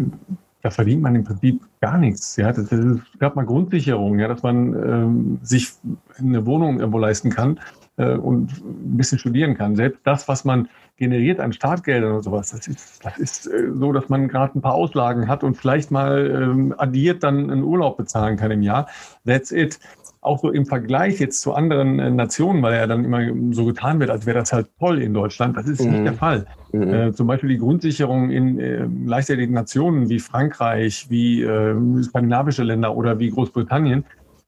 [0.61, 2.37] da verdient man im Prinzip gar nichts.
[2.37, 5.73] Ja, das, das gab mal Grundsicherung, ja, dass man ähm, sich
[6.17, 7.59] eine Wohnung irgendwo leisten kann
[7.97, 9.75] und ein bisschen studieren kann.
[9.75, 10.67] Selbst das, was man
[10.97, 14.61] generiert an Startgeldern oder sowas, das ist, das ist äh, so, dass man gerade ein
[14.61, 18.87] paar Auslagen hat und vielleicht mal ähm, addiert dann einen Urlaub bezahlen kann im Jahr.
[19.25, 19.79] That's it.
[20.21, 23.21] Auch so im Vergleich jetzt zu anderen äh, Nationen, weil ja dann immer
[23.53, 25.57] so getan wird, als wäre das halt toll in Deutschland.
[25.57, 25.91] Das ist mhm.
[25.91, 26.45] nicht der Fall.
[26.71, 26.93] Mhm.
[26.93, 32.95] Äh, zum Beispiel die Grundsicherung in äh, leichtathleten Nationen wie Frankreich, wie äh, skandinavische Länder
[32.95, 34.05] oder wie Großbritannien,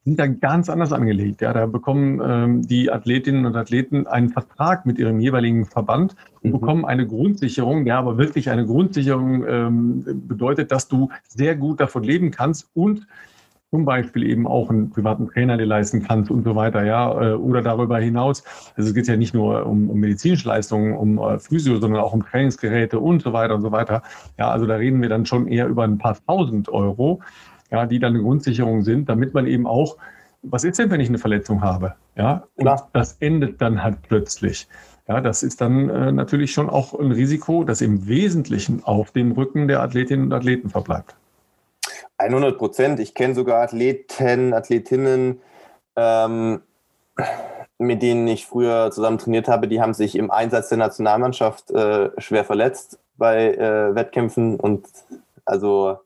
[0.08, 1.42] sind da ganz anders angelegt.
[1.42, 6.52] Ja, da bekommen ähm, die Athletinnen und Athleten einen Vertrag mit ihrem jeweiligen Verband und
[6.52, 6.60] mhm.
[6.60, 12.06] bekommen eine Grundsicherung, der aber wirklich eine Grundsicherung ähm, bedeutet, dass du sehr gut davon
[12.06, 13.06] leben kannst und
[13.70, 17.34] zum Beispiel eben auch einen privaten Trainer dir leisten kannst und so weiter, ja, äh,
[17.34, 18.46] oder darüber hinaus.
[18.78, 22.14] Also es geht ja nicht nur um, um medizinische Leistungen, um äh, Physio, sondern auch
[22.14, 24.04] um Trainingsgeräte und so weiter und so weiter.
[24.40, 27.20] Ja, also da reden wir dann schon eher über ein paar tausend Euro,
[27.72, 29.98] ja, die dann eine Grundsicherung sind, damit man eben auch,
[30.44, 31.96] was ist denn, wenn ich eine Verletzung habe?
[32.16, 32.90] Ja, und Klar.
[32.94, 34.68] das endet dann halt plötzlich.
[35.08, 39.32] Ja, das ist dann äh, natürlich schon auch ein Risiko, das im Wesentlichen auf dem
[39.32, 41.16] Rücken der Athletinnen und Athleten verbleibt.
[42.18, 43.00] 100 Prozent.
[43.00, 45.40] Ich kenne sogar Athleten, Athletinnen,
[45.96, 46.62] ähm,
[47.78, 52.10] mit denen ich früher zusammen trainiert habe, die haben sich im Einsatz der Nationalmannschaft äh,
[52.18, 54.88] schwer verletzt bei äh, Wettkämpfen und
[55.46, 56.00] also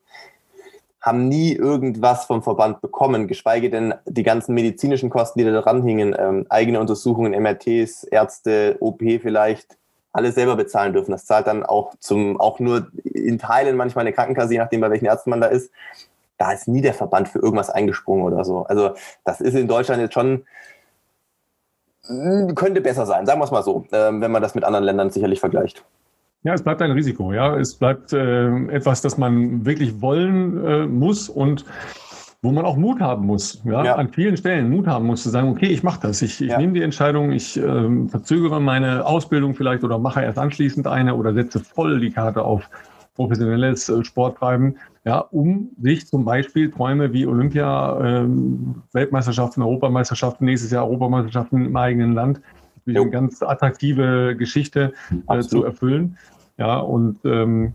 [1.02, 5.84] haben nie irgendwas vom Verband bekommen, geschweige denn die ganzen medizinischen Kosten, die da dran
[5.84, 9.78] hingen, ähm, eigene Untersuchungen, MRTs, Ärzte, OP vielleicht,
[10.14, 11.12] alles selber bezahlen dürfen.
[11.12, 14.92] Das zahlt dann auch zum, auch nur in Teilen manchmal eine Krankenkasse, je nachdem, bei
[14.92, 15.72] welchen Ärzten man da ist.
[16.38, 18.64] Da ist nie der Verband für irgendwas eingesprungen oder so.
[18.64, 18.92] Also
[19.24, 20.46] das ist in Deutschland jetzt schon,
[22.06, 24.86] hm, könnte besser sein, sagen wir es mal so, ähm, wenn man das mit anderen
[24.86, 25.84] Ländern sicherlich vergleicht.
[26.44, 27.34] Ja, es bleibt ein Risiko.
[27.34, 31.66] Ja, es bleibt äh, etwas, das man wirklich wollen äh, muss und
[32.44, 35.30] wo man auch Mut haben muss, ja, ja, an vielen Stellen Mut haben muss, zu
[35.30, 36.58] sagen, okay, ich mache das, ich, ich ja.
[36.58, 41.36] nehme die Entscheidung, ich äh, verzögere meine Ausbildung vielleicht oder mache erst anschließend eine oder
[41.36, 42.68] setze voll die Karte auf
[43.14, 48.28] professionelles äh, Sporttreiben, ja, um sich zum Beispiel Träume wie Olympia, äh,
[48.94, 52.42] Weltmeisterschaften, Europameisterschaften, nächstes Jahr Europameisterschaften im eigenen Land,
[52.88, 54.94] eine ganz attraktive Geschichte
[55.30, 56.18] äh, zu erfüllen.
[56.58, 57.74] Ja, und ähm,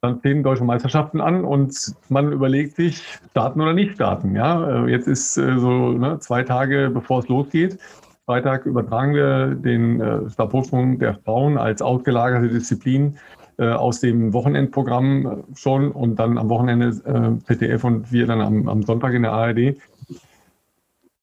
[0.00, 4.34] dann stehen deutsche Meisterschaften an und man überlegt sich, starten oder nicht starten.
[4.34, 7.78] Ja, äh, jetzt ist äh, so ne, zwei Tage bevor es losgeht.
[8.24, 13.18] Freitag übertragen wir den äh, Stabhochsprung der Frauen als ausgelagerte Disziplin
[13.58, 18.68] äh, aus dem Wochenendprogramm schon und dann am Wochenende äh, ZDF und wir dann am,
[18.68, 19.76] am, Sonntag in der ARD.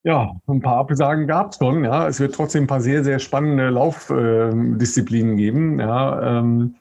[0.03, 1.83] Ja, ein paar Absagen gab es schon.
[1.83, 5.79] Ja, es wird trotzdem ein paar sehr, sehr spannende Laufdisziplinen geben.
[5.79, 6.75] Ja, ähm,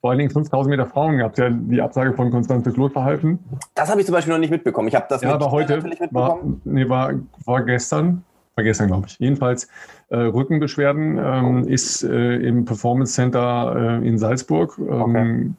[0.00, 3.38] vor allen Dingen 5000 Meter Frauen gab es ja die Absage von Konstanze Kloth verhalten.
[3.74, 4.88] Das habe ich zum Beispiel noch nicht mitbekommen.
[4.88, 8.24] Ich habe das ja, aber heute war, nee, war, war gestern,
[8.54, 9.18] war gestern glaube ich.
[9.18, 9.68] Jedenfalls
[10.08, 11.68] äh, Rückenbeschwerden ähm, oh.
[11.68, 14.78] ist äh, im Performance Center äh, in Salzburg.
[14.78, 15.50] Ähm, okay.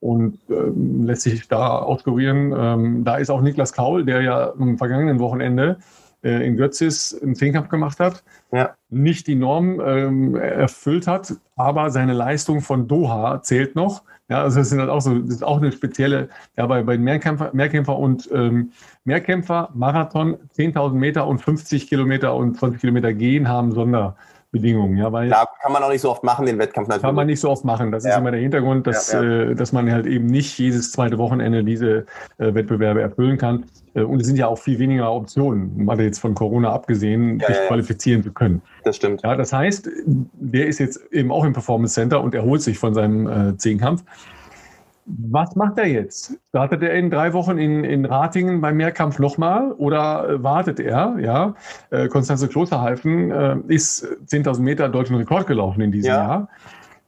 [0.00, 2.54] Und ähm, lässt sich da auskurieren.
[2.56, 5.76] Ähm, da ist auch Niklas Kaul, der ja am vergangenen Wochenende
[6.22, 8.74] äh, in Götzis einen Zehnkampf gemacht hat, ja.
[8.88, 14.02] nicht die Norm ähm, erfüllt hat, aber seine Leistung von Doha zählt noch.
[14.28, 16.96] Ja, also das sind halt auch so, das ist auch eine spezielle, ja, bei, bei
[16.96, 18.70] Mehrkämpfer, Mehrkämpfer und ähm,
[19.04, 24.16] Mehrkämpfer, Marathon, 10.000 Meter und 50 Kilometer und 20 Kilometer gehen haben Sonder,
[24.52, 24.96] Bedingungen.
[24.96, 27.02] Ja, weil da kann man auch nicht so oft machen, den Wettkampf natürlich.
[27.02, 27.92] Kann man nicht so oft machen.
[27.92, 28.10] Das ja.
[28.10, 29.42] ist immer der Hintergrund, dass, ja, ja.
[29.50, 32.06] Äh, dass man halt eben nicht jedes zweite Wochenende diese
[32.38, 33.66] äh, Wettbewerbe erfüllen kann.
[33.94, 37.56] Äh, und es sind ja auch viel weniger Optionen, mal jetzt von Corona abgesehen, sich
[37.68, 38.60] qualifizieren zu können.
[38.84, 39.22] Das stimmt.
[39.22, 42.92] Ja, das heißt, der ist jetzt eben auch im Performance Center und erholt sich von
[42.92, 44.02] seinem äh, Zehnkampf.
[45.18, 46.38] Was macht er jetzt?
[46.48, 51.16] Startet er in drei Wochen in, in Ratingen beim Mehrkampf nochmal oder äh, wartet er?
[51.20, 51.54] Ja,
[51.90, 56.16] äh, Konstanze Klosterhalfen äh, ist 10.000 Meter deutschen Rekord gelaufen in diesem ja.
[56.16, 56.48] Jahr,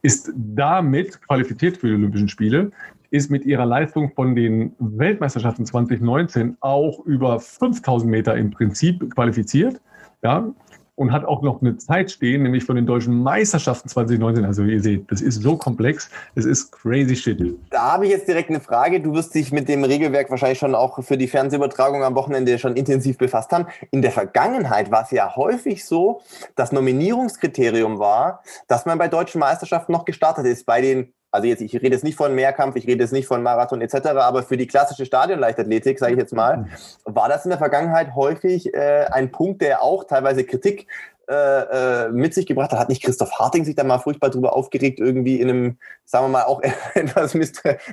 [0.01, 2.71] ist damit qualifiziert für die Olympischen Spiele,
[3.09, 9.79] ist mit ihrer Leistung von den Weltmeisterschaften 2019 auch über 5.000 Meter im Prinzip qualifiziert.
[10.23, 10.47] Ja,
[10.95, 14.45] und hat auch noch eine Zeit stehen, nämlich von den deutschen Meisterschaften 2019.
[14.45, 17.57] Also ihr seht, das ist so komplex, es ist crazy shit.
[17.71, 19.01] Da habe ich jetzt direkt eine Frage.
[19.01, 22.75] Du wirst dich mit dem Regelwerk wahrscheinlich schon auch für die Fernsehübertragung am Wochenende schon
[22.75, 23.65] intensiv befasst haben.
[23.91, 26.21] In der Vergangenheit war es ja häufig so,
[26.55, 30.65] das Nominierungskriterium war, dass man bei deutschen Meisterschaften noch gestartet ist.
[30.65, 33.41] Bei den also jetzt, ich rede jetzt nicht von Mehrkampf, ich rede jetzt nicht von
[33.41, 36.67] Marathon etc., aber für die klassische Stadionleichtathletik, sage ich jetzt mal,
[37.05, 40.87] war das in der Vergangenheit häufig äh, ein Punkt, der auch teilweise Kritik
[41.29, 42.79] äh, äh, mit sich gebracht hat.
[42.79, 46.29] Hat nicht Christoph Harting sich da mal furchtbar drüber aufgeregt, irgendwie in einem, sagen wir
[46.29, 46.61] mal, auch
[46.95, 47.33] etwas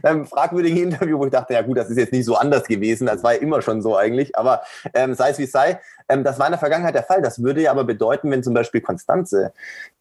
[0.03, 3.07] einem fragwürdigen Interview, wo ich dachte, ja gut, das ist jetzt nicht so anders gewesen,
[3.07, 4.63] das war ja immer schon so eigentlich, aber
[4.95, 5.79] ähm, sei es wie es sei,
[6.09, 7.23] ähm, das war in der Vergangenheit der Fall.
[7.23, 9.53] Das würde ja aber bedeuten, wenn zum Beispiel Konstanze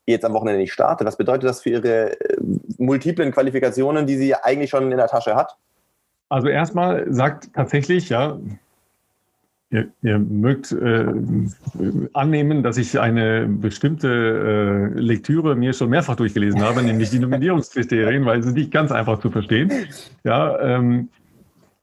[0.07, 2.37] jetzt am Wochenende nicht startet, was bedeutet das für ihre äh,
[2.77, 5.55] multiplen Qualifikationen, die sie eigentlich schon in der Tasche hat?
[6.29, 8.39] Also erstmal sagt tatsächlich, ja,
[9.71, 11.05] Ihr, ihr mögt äh,
[12.13, 14.07] annehmen, dass ich eine bestimmte
[14.97, 19.19] äh, Lektüre mir schon mehrfach durchgelesen habe, nämlich die Nominierungskriterien, weil sie nicht ganz einfach
[19.19, 19.71] zu verstehen.
[20.23, 21.09] Ja, ähm,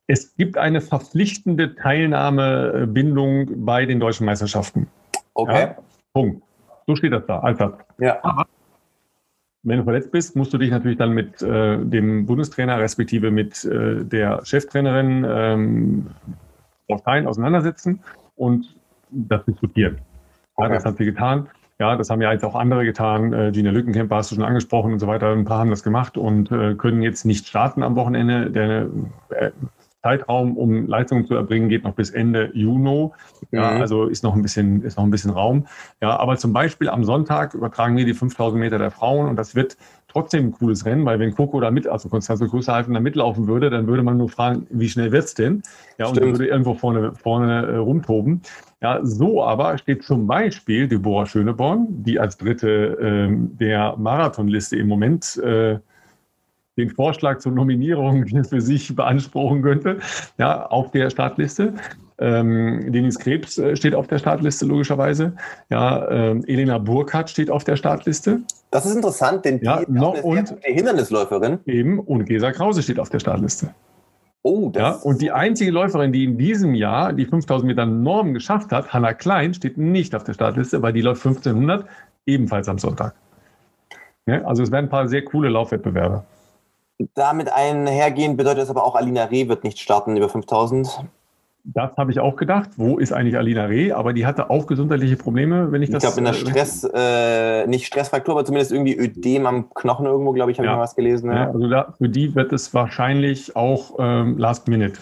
[0.08, 4.88] es gibt eine verpflichtende Teilnahmebindung bei den deutschen Meisterschaften.
[5.34, 5.60] Okay.
[5.60, 5.76] Ja,
[6.12, 6.42] Punkt.
[6.88, 7.84] So steht das da, Alltag.
[7.98, 8.18] Ja.
[8.22, 8.46] Aber
[9.62, 13.64] wenn du verletzt bist, musst du dich natürlich dann mit äh, dem Bundestrainer respektive mit
[13.64, 16.06] äh, der Cheftrainerin ähm,
[16.88, 18.00] Parteien auseinandersetzen
[18.36, 18.76] und
[19.10, 19.98] das diskutieren.
[20.58, 21.48] Ja, Das hat sie getan.
[21.78, 23.34] Ja, das haben ja jetzt auch andere getan.
[23.34, 25.32] Äh, Gina Lückenkämper hast du schon angesprochen und so weiter.
[25.32, 28.50] Ein paar haben das gemacht und äh, können jetzt nicht starten am Wochenende.
[28.50, 28.88] Der
[29.28, 29.50] äh,
[30.06, 33.10] Zeitraum, um Leistungen zu erbringen, geht noch bis Ende Juni.
[33.50, 33.80] Ja, mhm.
[33.80, 35.66] also ist noch ein bisschen, ist noch ein bisschen Raum.
[36.00, 39.54] Ja, aber zum Beispiel am Sonntag übertragen wir die 5000 Meter der Frauen und das
[39.54, 39.76] wird
[40.16, 43.68] trotzdem ein cooles Rennen, weil wenn Coco da mit, also Konstanze Größerhalten da mitlaufen würde,
[43.68, 45.62] dann würde man nur fragen, wie schnell wird's denn?
[45.98, 46.26] Ja, Stimmt.
[46.26, 48.40] und würde irgendwo vorne, vorne äh, rumtoben.
[48.80, 54.88] Ja, so aber steht zum Beispiel Deborah Schöneborn, die als dritte ähm, der Marathonliste im
[54.88, 55.78] Moment äh,
[56.78, 59.98] den Vorschlag zur Nominierung für sich beanspruchen könnte,
[60.38, 61.74] ja, auf der Startliste.
[62.18, 65.34] Ähm, Denis Krebs äh, steht auf der Startliste, logischerweise.
[65.68, 68.40] Ja, ähm, Elena Burkhardt steht auf der Startliste.
[68.70, 71.58] Das ist interessant, denn die ja, ist noch und die Hindernisläuferin.
[71.66, 73.74] Eben, und Gesa Krause steht auf der Startliste.
[74.42, 78.32] Oh, das ja, und die einzige Läuferin, die in diesem Jahr die 5000 Meter Norm
[78.32, 81.84] geschafft hat, Hanna Klein, steht nicht auf der Startliste, weil die läuft 1500
[82.26, 83.14] ebenfalls am Sonntag.
[84.26, 86.24] Ja, also es werden ein paar sehr coole Laufwettbewerbe.
[87.14, 91.04] Damit einhergehend bedeutet es aber auch, Alina Reh wird nicht starten über 5000.
[91.74, 92.70] Das habe ich auch gedacht.
[92.76, 93.92] Wo ist eigentlich Alina Reh?
[93.92, 96.04] Aber die hatte auch gesundheitliche Probleme, wenn ich, ich das.
[96.04, 100.06] Ich glaube, in der äh, Stress, äh, nicht Stressfraktur, aber zumindest irgendwie Ödem am Knochen
[100.06, 100.72] irgendwo, glaube ich, habe ja.
[100.72, 101.30] ich mal was gelesen.
[101.30, 101.36] Ja.
[101.36, 105.00] ja also da, für die wird es wahrscheinlich auch ähm, Last Minute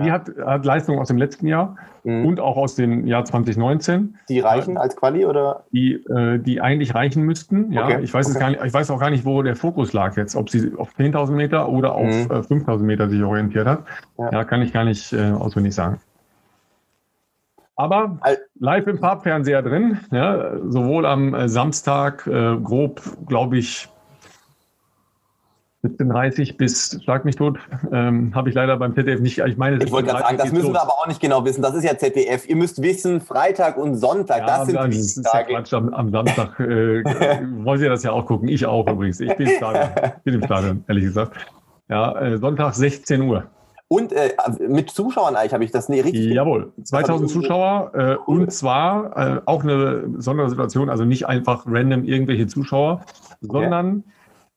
[0.00, 2.26] die hat, hat Leistungen aus dem letzten Jahr mhm.
[2.26, 4.16] und auch aus dem Jahr 2019.
[4.28, 5.64] Die reichen als Quali oder?
[5.72, 7.72] Die, äh, die eigentlich reichen müssten.
[7.72, 8.00] Ja, okay.
[8.02, 8.38] ich weiß okay.
[8.38, 10.94] gar nicht, ich weiß auch gar nicht, wo der Fokus lag jetzt, ob sie auf
[10.98, 12.30] 10.000 Meter oder auf mhm.
[12.30, 13.84] äh, 5.000 Meter sich orientiert hat.
[14.18, 16.00] Ja, ja kann ich gar nicht äh, auswendig sagen.
[17.78, 18.18] Aber
[18.58, 23.90] live im Farbfernseher drin, ja, sowohl am äh, Samstag, äh, grob, glaube ich,
[25.86, 27.58] 17.30 bis Schlag mich tot,
[27.92, 29.38] ähm, habe ich leider beim ZDF nicht.
[29.38, 30.74] Ich meine, ich wollte gerade sagen, das müssen los.
[30.74, 31.62] wir aber auch nicht genau wissen.
[31.62, 32.48] Das ist ja ZDF.
[32.48, 35.72] Ihr müsst wissen, Freitag und Sonntag, ja, das sind die das ist ja Quatsch.
[35.72, 37.04] Am, am Samstag äh,
[37.64, 38.48] wollen Sie das ja auch gucken.
[38.48, 39.20] Ich auch übrigens.
[39.20, 39.88] Ich bin im Stadion,
[40.24, 41.36] bin im Stadion ehrlich gesagt.
[41.88, 43.44] Ja, äh, Sonntag 16 Uhr.
[43.88, 44.32] Und äh,
[44.68, 46.32] mit Zuschauern eigentlich habe ich das nie richtig.
[46.32, 52.48] Jawohl, 2000 Zuschauer äh, und zwar äh, auch eine Sondersituation, also nicht einfach random irgendwelche
[52.48, 53.46] Zuschauer, okay.
[53.48, 54.04] sondern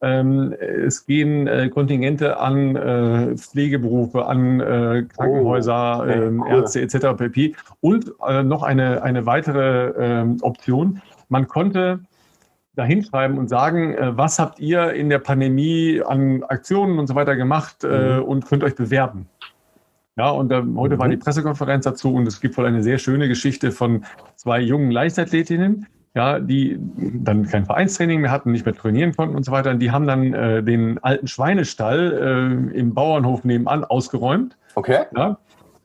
[0.02, 6.52] es gehen äh, Kontingente an äh, Pflegeberufe, an äh, Krankenhäuser, oh, okay, ähm, cool.
[6.52, 7.18] Ärzte etc.
[7.18, 7.56] pp.
[7.82, 11.02] Und noch eine, eine weitere ähm, Option.
[11.28, 12.00] Man konnte
[12.76, 17.36] da hinschreiben und sagen, was habt ihr in der Pandemie an Aktionen und so weiter
[17.36, 18.24] gemacht mhm.
[18.24, 19.28] und könnt euch bewerben.
[20.20, 21.00] Ja, und äh, heute mhm.
[21.00, 24.04] war die Pressekonferenz dazu und es gibt wohl eine sehr schöne Geschichte von
[24.36, 29.43] zwei jungen Leichtathletinnen, ja, die dann kein Vereinstraining mehr hatten, nicht mehr trainieren konnten und
[29.43, 29.72] so weiter.
[29.72, 34.57] Und die haben dann äh, den alten Schweinestall äh, im Bauernhof nebenan ausgeräumt.
[34.76, 35.03] Okay.
[35.16, 35.38] Ja,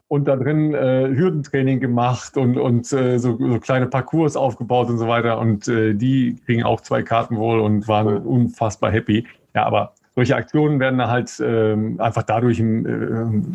[0.08, 4.98] und da drin äh, Hürdentraining gemacht und, und äh, so, so, kleine Parcours aufgebaut und
[4.98, 5.38] so weiter.
[5.38, 9.26] Und äh, die kriegen auch zwei Karten wohl und waren unfassbar happy.
[9.54, 12.62] Ja, aber solche Aktionen werden halt ähm, einfach dadurch äh,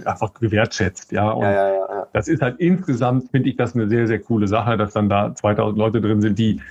[0.05, 1.11] einfach gewertschätzt.
[1.11, 4.19] Ja, und ja, ja, ja, das ist halt insgesamt, finde ich das eine sehr, sehr
[4.19, 6.61] coole Sache, dass dann da 2000 Leute drin sind, die,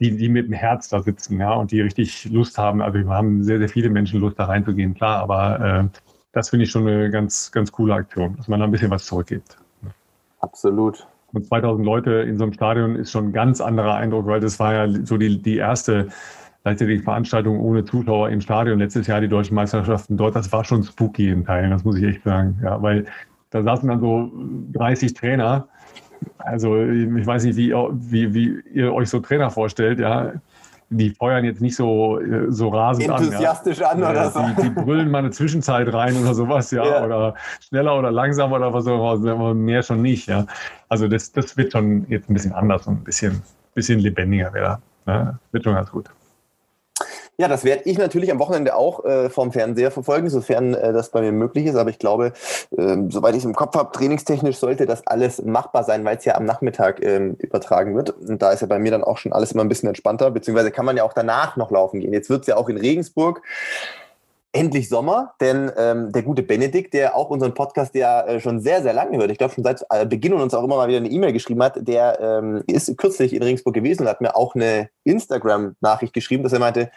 [0.00, 2.80] die, die mit dem Herz da sitzen, ja, und die richtig Lust haben.
[2.80, 5.98] Also wir haben sehr, sehr viele Menschen Lust, da reinzugehen, klar, aber äh,
[6.32, 9.04] das finde ich schon eine ganz, ganz coole Aktion, dass man da ein bisschen was
[9.04, 9.58] zurückgibt.
[10.40, 11.06] Absolut.
[11.32, 14.58] Und 2000 Leute in so einem Stadion ist schon ein ganz anderer Eindruck, weil das
[14.58, 16.08] war ja so die, die erste
[16.66, 18.80] gleichzeitig Veranstaltungen ohne Zuschauer im Stadion.
[18.80, 22.02] Letztes Jahr die deutschen Meisterschaften dort, das war schon spooky in Teilen, das muss ich
[22.02, 22.58] echt sagen.
[22.60, 23.06] Ja, weil
[23.50, 24.32] da saßen dann so
[24.72, 25.68] 30 Trainer.
[26.38, 30.32] Also ich weiß nicht, wie, wie, wie ihr euch so Trainer vorstellt, ja.
[30.90, 34.00] Die feuern jetzt nicht so, so rasend Enthusiastisch an.
[34.00, 34.06] Ja.
[34.06, 34.40] an oder so.
[34.40, 36.84] Die, die, brüllen mal eine Zwischenzeit rein oder sowas, ja.
[36.84, 37.04] ja.
[37.04, 40.46] Oder schneller oder langsamer oder was auch immer, mehr schon nicht, ja.
[40.88, 43.40] Also das, das wird schon jetzt ein bisschen anders und ein bisschen,
[43.74, 44.80] bisschen lebendiger wieder.
[45.06, 45.38] Ja.
[45.52, 46.10] Wird schon ganz gut.
[47.38, 51.10] Ja, das werde ich natürlich am Wochenende auch äh, vom Fernseher verfolgen, sofern äh, das
[51.10, 51.76] bei mir möglich ist.
[51.76, 52.32] Aber ich glaube,
[52.76, 56.24] äh, soweit ich es im Kopf habe, trainingstechnisch sollte das alles machbar sein, weil es
[56.24, 58.10] ja am Nachmittag ähm, übertragen wird.
[58.10, 60.70] Und da ist ja bei mir dann auch schon alles immer ein bisschen entspannter, beziehungsweise
[60.70, 62.14] kann man ja auch danach noch laufen gehen.
[62.14, 63.42] Jetzt wird es ja auch in Regensburg
[64.56, 68.82] endlich Sommer, denn ähm, der gute Benedikt, der auch unseren Podcast ja äh, schon sehr,
[68.82, 70.98] sehr lange hört, ich glaube schon seit äh, Beginn und uns auch immer mal wieder
[70.98, 74.54] eine E-Mail geschrieben hat, der ähm, ist kürzlich in Regensburg gewesen und hat mir auch
[74.54, 76.90] eine Instagram-Nachricht geschrieben, dass er meinte,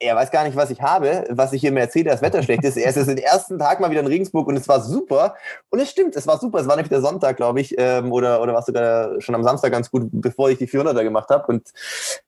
[0.00, 2.64] er weiß gar nicht, was ich habe, was ich hier mir erzähle, das Wetter schlecht
[2.64, 2.76] ist.
[2.76, 5.36] Er ist jetzt den ersten Tag mal wieder in Regensburg und es war super.
[5.70, 6.60] Und es stimmt, es war super.
[6.60, 9.44] Es war nämlich der Sonntag, glaube ich, ähm, oder, oder war es sogar schon am
[9.44, 11.46] Samstag ganz gut, bevor ich die 400er gemacht habe.
[11.46, 11.70] Und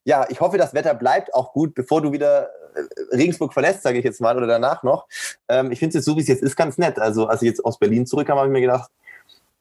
[0.03, 3.99] ja, ich hoffe, das Wetter bleibt auch gut, bevor du wieder äh, Regensburg verlässt, sage
[3.99, 5.07] ich jetzt mal, oder danach noch.
[5.49, 6.99] Ähm, ich finde es jetzt so, wie es jetzt ist, ganz nett.
[6.99, 8.89] Also, als ich jetzt aus Berlin zurückkam, habe ich mir gedacht,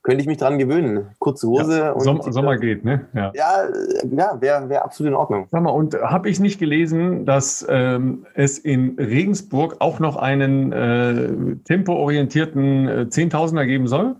[0.06, 1.08] könnte ich mich dran gewöhnen.
[1.18, 2.00] Kurze Hose ja, und.
[2.00, 3.06] Sommer, Sommer geht, ne?
[3.12, 3.64] Ja, ja,
[4.08, 5.48] ja wäre wär absolut in Ordnung.
[5.50, 10.70] Sag mal, und habe ich nicht gelesen, dass ähm, es in Regensburg auch noch einen
[10.70, 14.14] äh, tempoorientierten äh, Zehntausender geben soll?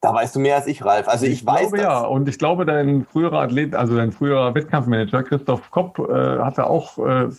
[0.00, 1.08] Da weißt du mehr als ich, Ralf.
[1.08, 2.00] Also ich, ich weiß glaube, ja.
[2.02, 6.98] Und ich glaube, dein früherer Athlet, also dein früherer Wettkampfmanager Christoph Kopp, äh, hatte auch
[6.98, 7.30] äh,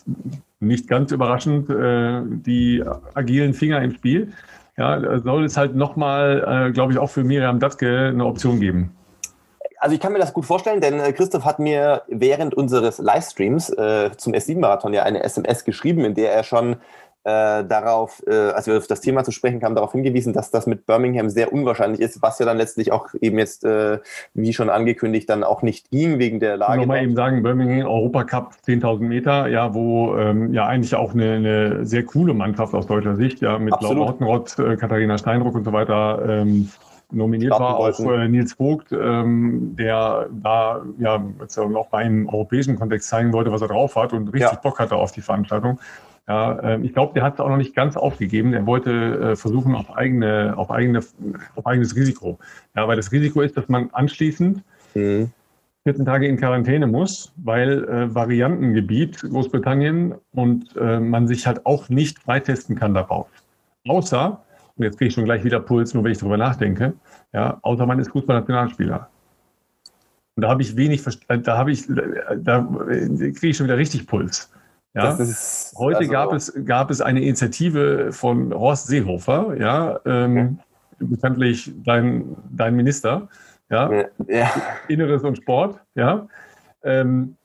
[0.60, 4.34] nicht ganz überraschend äh, die agilen Finger im Spiel
[4.76, 8.96] ja, soll es halt nochmal, äh, glaube ich, auch für Miriam Dattke eine Option geben.
[9.78, 13.68] Also ich kann mir das gut vorstellen, denn äh, Christoph hat mir während unseres Livestreams
[13.70, 16.76] äh, zum S7-Marathon ja eine SMS geschrieben, in der er schon
[17.24, 20.66] äh, darauf, äh, als wir auf das Thema zu sprechen kamen, darauf hingewiesen, dass das
[20.66, 23.98] mit Birmingham sehr unwahrscheinlich ist, was ja dann letztlich auch eben jetzt, äh,
[24.34, 26.80] wie schon angekündigt, dann auch nicht ging wegen der Lage.
[26.80, 31.86] Nochmal eben sagen, Birmingham Europacup 10.000 Meter, ja, wo ähm, ja eigentlich auch eine, eine,
[31.86, 33.98] sehr coole Mannschaft aus deutscher Sicht, ja, mit Absolut.
[33.98, 36.70] Laura Hottenrott, äh, Katharina Steinruck und so weiter, ähm,
[37.12, 41.22] nominiert war auch äh, Nils Vogt, ähm, der da ja
[41.74, 44.58] auch bei einem europäischen Kontext zeigen wollte, was er drauf hat und richtig ja.
[44.60, 45.78] Bock hatte auf die Veranstaltung.
[46.28, 48.54] Ja, ähm, ich glaube, der hat es auch noch nicht ganz aufgegeben.
[48.54, 48.90] Er wollte
[49.32, 51.00] äh, versuchen auf eigene, auf eigene,
[51.56, 52.38] auf eigenes Risiko.
[52.76, 54.62] Ja, weil das Risiko ist, dass man anschließend
[54.94, 55.30] mhm.
[55.84, 61.88] 14 Tage in Quarantäne muss, weil äh, Variantengebiet Großbritannien und äh, man sich halt auch
[61.88, 63.26] nicht freitesten kann darauf.
[63.88, 64.40] Außer,
[64.76, 66.94] und jetzt kriege ich schon gleich wieder Puls, nur wenn ich darüber nachdenke,
[67.32, 69.08] ja, außer man ist Fußballnationalspieler.
[70.36, 72.68] Und da habe ich wenig, da habe ich, da
[73.18, 74.52] kriege ich schon wieder richtig Puls.
[74.94, 80.58] Ja, ist, heute also, gab, es, gab es eine Initiative von Horst Seehofer, ja, ähm,
[81.00, 81.06] okay.
[81.06, 83.28] bekanntlich dein, dein Minister,
[83.70, 83.90] ja,
[84.28, 84.50] ja,
[84.88, 86.26] Inneres und Sport, ja,
[86.82, 87.36] ähm,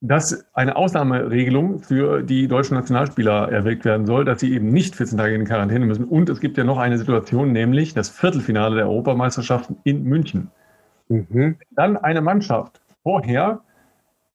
[0.00, 5.18] dass eine Ausnahmeregelung für die deutschen Nationalspieler erwägt werden soll, dass sie eben nicht 14
[5.18, 6.04] Tage in Quarantäne müssen.
[6.04, 10.50] Und es gibt ja noch eine Situation, nämlich das Viertelfinale der Europameisterschaften in München.
[11.08, 11.58] Mhm.
[11.70, 13.60] Dann eine Mannschaft vorher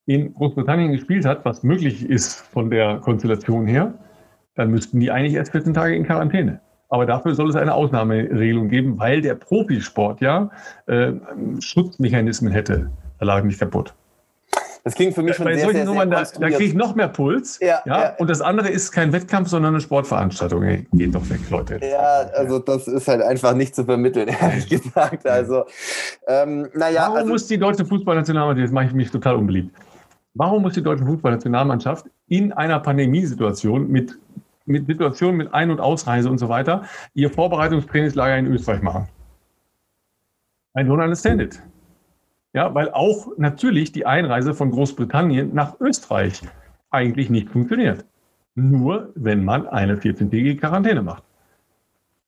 [0.06, 3.94] in Großbritannien gespielt hat, was möglich ist von der Konstellation her,
[4.54, 6.60] dann müssten die eigentlich erst 14 Tage in Quarantäne.
[6.88, 10.50] Aber dafür soll es eine Ausnahmeregelung geben, weil der Profisport ja
[10.86, 11.12] äh,
[11.58, 12.90] Schutzmechanismen hätte.
[13.18, 13.94] Da lag nicht kaputt.
[14.84, 16.94] Das klingt für mich schon Bei sehr, sehr, Nummern, sehr da, da kriege ich noch
[16.94, 17.58] mehr Puls.
[17.60, 20.62] Ja, ja, ja, Und das andere ist kein Wettkampf, sondern eine Sportveranstaltung.
[20.62, 21.80] Hey, geht doch weg, Leute.
[21.82, 25.26] Ja, also das ist halt einfach nicht zu vermitteln, ehrlich gesagt.
[25.26, 25.64] Also,
[26.28, 27.04] ähm, naja.
[27.04, 29.74] Warum also, muss die deutsche Fußballnationalmannschaft, jetzt mache ich mich total unbeliebt,
[30.34, 34.18] Warum muss die deutsche Fußballnationalmannschaft in einer Pandemiesituation mit,
[34.66, 36.82] mit Situationen mit Ein- und Ausreise und so weiter
[37.14, 39.08] ihr Vorbereitungstrainingslager in Österreich machen?
[40.76, 41.62] I don't understand it.
[42.52, 46.42] Ja, weil auch natürlich die Einreise von Großbritannien nach Österreich
[46.90, 48.04] eigentlich nicht funktioniert.
[48.56, 51.22] Nur wenn man eine 14-tägige Quarantäne macht.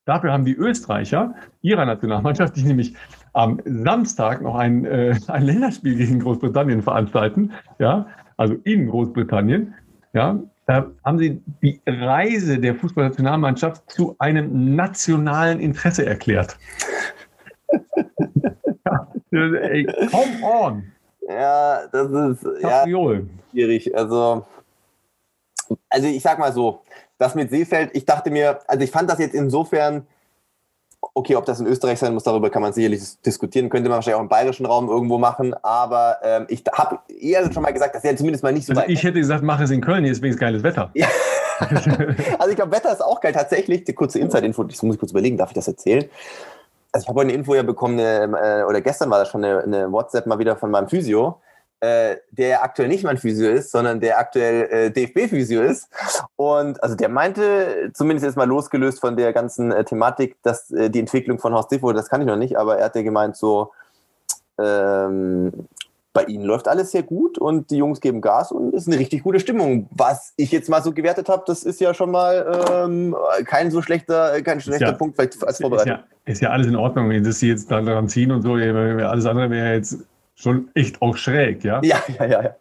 [0.05, 2.95] Dafür haben die Österreicher ihrer Nationalmannschaft, die nämlich
[3.37, 9.75] am Samstag noch ein, äh, ein Länderspiel gegen Großbritannien veranstalten, ja, also in Großbritannien,
[10.13, 16.57] ja, da haben sie die Reise der Fußballnationalmannschaft zu einem nationalen Interesse erklärt.
[19.31, 20.83] ja, ey, come on!
[21.29, 22.85] Ja, das ist ja,
[23.51, 23.95] schwierig.
[23.95, 24.45] Also,
[25.89, 26.81] also ich sag mal so,
[27.19, 30.07] das mit Seefeld, ich dachte mir, also ich fand das jetzt insofern
[31.17, 33.69] Okay, ob das in Österreich sein muss, darüber kann man sicherlich diskutieren.
[33.69, 35.55] Könnte man wahrscheinlich auch im bayerischen Raum irgendwo machen.
[35.63, 38.83] Aber ähm, ich habe eher schon mal gesagt, dass er zumindest mal nicht so also
[38.83, 38.89] weit.
[38.91, 40.91] Ich hätte gesagt, mache es in Köln, hier ist wenigstens geiles Wetter.
[40.93, 41.07] Ja.
[42.37, 43.33] also ich glaube, Wetter ist auch geil.
[43.33, 46.07] Tatsächlich, die kurze Inside-Info, das muss ich kurz überlegen, darf ich das erzählen?
[46.91, 49.43] Also ich habe heute eine Info ja bekommen, eine, äh, oder gestern war das schon
[49.43, 51.41] eine, eine WhatsApp mal wieder von meinem Physio
[51.79, 55.89] äh, der aktuell nicht mein Physio ist, sondern der aktuell äh, DFB-Physio ist.
[56.35, 60.89] Und also der meinte, zumindest jetzt mal losgelöst von der ganzen äh, Thematik, dass äh,
[60.89, 63.35] die Entwicklung von Horst Diffo, das kann ich noch nicht, aber er hat ja gemeint,
[63.37, 63.71] so
[64.59, 65.51] ähm,
[66.13, 68.97] bei ihnen läuft alles sehr gut und die Jungs geben Gas und es ist eine
[68.97, 69.87] richtig gute Stimmung.
[69.91, 73.15] Was ich jetzt mal so gewertet habe, das ist ja schon mal ähm,
[73.45, 75.93] kein so schlechter, kein schlechter ja, Punkt vielleicht als Vorbereitung.
[75.93, 78.53] Ist ja, ist ja alles in Ordnung, wenn sie jetzt daran ziehen und so.
[78.53, 80.07] Alles andere wäre jetzt
[80.37, 81.81] schon echt auch schräg, ja?
[81.83, 82.43] Ja, ja, ja.
[82.43, 82.55] ja.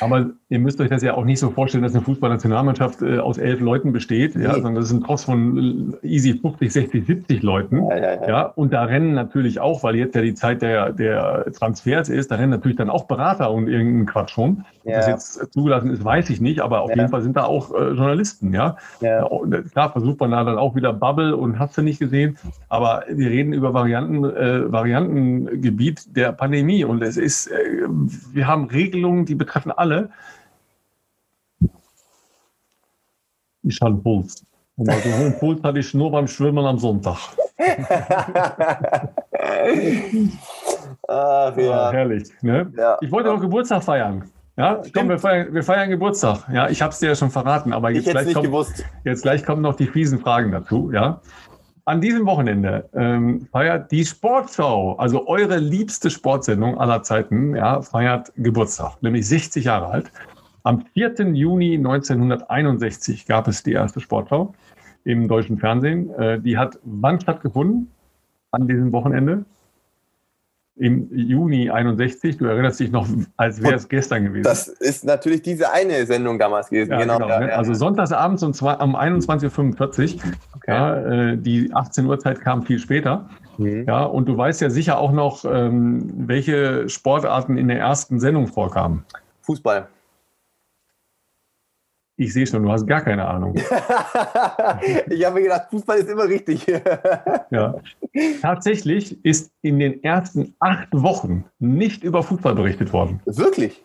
[0.00, 3.36] Aber ihr müsst euch das ja auch nicht so vorstellen, dass eine Fußballnationalmannschaft äh, aus
[3.36, 4.44] elf Leuten besteht, nee.
[4.44, 7.86] ja, sondern das ist ein Tross von äh, easy 50, 60, 70 Leuten.
[7.88, 8.28] Ja, ja, ja.
[8.28, 12.30] ja, und da rennen natürlich auch, weil jetzt ja die Zeit der, der Transfers ist,
[12.30, 14.64] da rennen natürlich dann auch Berater und irgendein Quatsch rum.
[14.84, 14.92] Ja.
[14.92, 17.74] Ob das jetzt zugelassen ist, weiß ich nicht, aber auf jeden Fall sind da auch
[17.74, 18.76] äh, Journalisten, ja.
[19.02, 19.26] ja.
[19.26, 22.38] Äh, klar versucht man da dann auch wieder Bubble und hast du nicht gesehen,
[22.70, 27.86] aber wir reden über Varianten, äh, Variantengebiet der Pandemie und es ist, äh,
[28.32, 30.08] wir haben Regelungen, die betreffen alle.
[33.68, 34.44] Ich habe Puls.
[34.76, 37.18] Und also hohen Puls hatte ich nur beim Schwimmen am Sonntag.
[41.08, 41.70] Ach, ja.
[41.70, 42.28] Ah, herrlich.
[42.42, 42.72] Ne?
[42.76, 42.96] Ja.
[43.00, 44.30] Ich wollte noch Geburtstag feiern.
[44.56, 46.48] Ja, komm, wir feiern, wir feiern Geburtstag.
[46.52, 48.48] Ja, ich habe es dir ja schon verraten, aber jetzt gleich, kommt,
[49.04, 50.90] jetzt gleich kommen noch die fiesen Fragen dazu.
[50.92, 51.20] Ja,
[51.84, 58.32] an diesem Wochenende ähm, feiert die Sportschau, also eure liebste Sportsendung aller Zeiten, ja, feiert
[58.36, 60.10] Geburtstag, nämlich 60 Jahre alt.
[60.62, 61.14] Am 4.
[61.34, 64.54] Juni 1961 gab es die erste Sportschau
[65.04, 66.10] im deutschen Fernsehen.
[66.14, 67.90] Äh, die hat wann stattgefunden?
[68.50, 69.44] An diesem Wochenende?
[70.78, 72.38] im Juni 61.
[72.38, 73.06] Du erinnerst dich noch,
[73.36, 74.44] als wäre es gestern gewesen.
[74.44, 76.92] Das ist natürlich diese eine Sendung damals gewesen.
[76.92, 77.18] Ja, genau.
[77.18, 77.52] genau ja, ne?
[77.52, 80.22] Also sonntagsabends um, zwei, um 21.45 Uhr.
[80.56, 80.70] Okay.
[80.70, 83.28] Ja, äh, die 18 Uhr Zeit kam viel später.
[83.58, 83.84] Mhm.
[83.86, 88.46] Ja, und du weißt ja sicher auch noch, ähm, welche Sportarten in der ersten Sendung
[88.46, 89.04] vorkamen.
[89.42, 89.88] Fußball.
[92.20, 93.54] Ich sehe schon, du hast gar keine Ahnung.
[95.08, 96.66] ich habe mir gedacht, Fußball ist immer richtig.
[97.50, 97.76] ja.
[98.42, 103.20] Tatsächlich ist in den ersten acht Wochen nicht über Fußball berichtet worden.
[103.24, 103.84] Wirklich?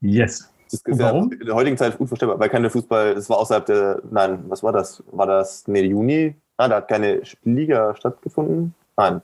[0.00, 0.50] Yes.
[0.70, 1.30] Das ist ja warum?
[1.32, 4.72] in der heutigen Zeit unvorstellbar, weil keine Fußball, das war außerhalb der, nein, was war
[4.72, 5.04] das?
[5.12, 6.34] War das, nee, Juni?
[6.56, 8.74] Ah, da hat keine Liga stattgefunden?
[8.96, 9.20] Nein.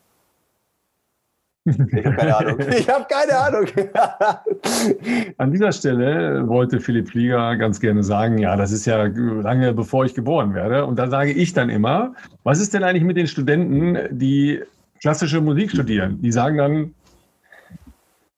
[1.65, 2.59] Ich habe keine Ahnung.
[2.71, 3.67] Ich habe keine Ahnung.
[5.39, 10.05] An dieser Stelle wollte Philipp Flieger ganz gerne sagen, ja, das ist ja lange bevor
[10.05, 10.85] ich geboren werde.
[10.85, 14.61] Und da sage ich dann immer, was ist denn eigentlich mit den Studenten, die
[15.01, 16.21] klassische Musik studieren?
[16.21, 16.95] Die sagen dann,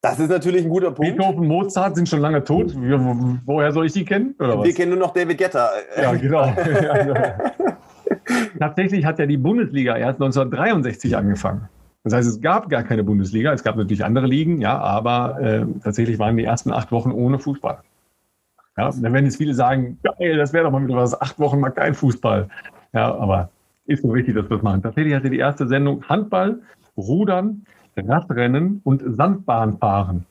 [0.03, 1.17] das ist natürlich ein guter Punkt.
[1.17, 2.75] Beethoven, Mozart sind schon lange tot.
[3.47, 4.35] Woher soll ich die kennen?
[4.39, 5.71] Wir kennen nur noch David Guetta.
[5.97, 6.53] Ja, genau.
[8.59, 11.71] Tatsächlich hat ja die Bundesliga erst 1963 angefangen.
[12.05, 13.53] Das heißt, es gab gar keine Bundesliga.
[13.53, 17.39] Es gab natürlich andere Ligen, ja, aber äh, tatsächlich waren die ersten acht Wochen ohne
[17.39, 17.79] Fußball.
[18.77, 21.61] Ja, dann werden jetzt viele sagen, geil, das wäre doch mal wieder was, acht Wochen
[21.61, 22.49] mal kein Fußball.
[22.93, 23.49] Ja, aber
[23.87, 24.83] ist so wichtig, dass wir das machen.
[24.83, 26.61] Tatsächlich hatte die erste Sendung Handball,
[26.97, 27.65] Rudern,
[27.97, 30.27] Radrennen und Sandbahnfahren.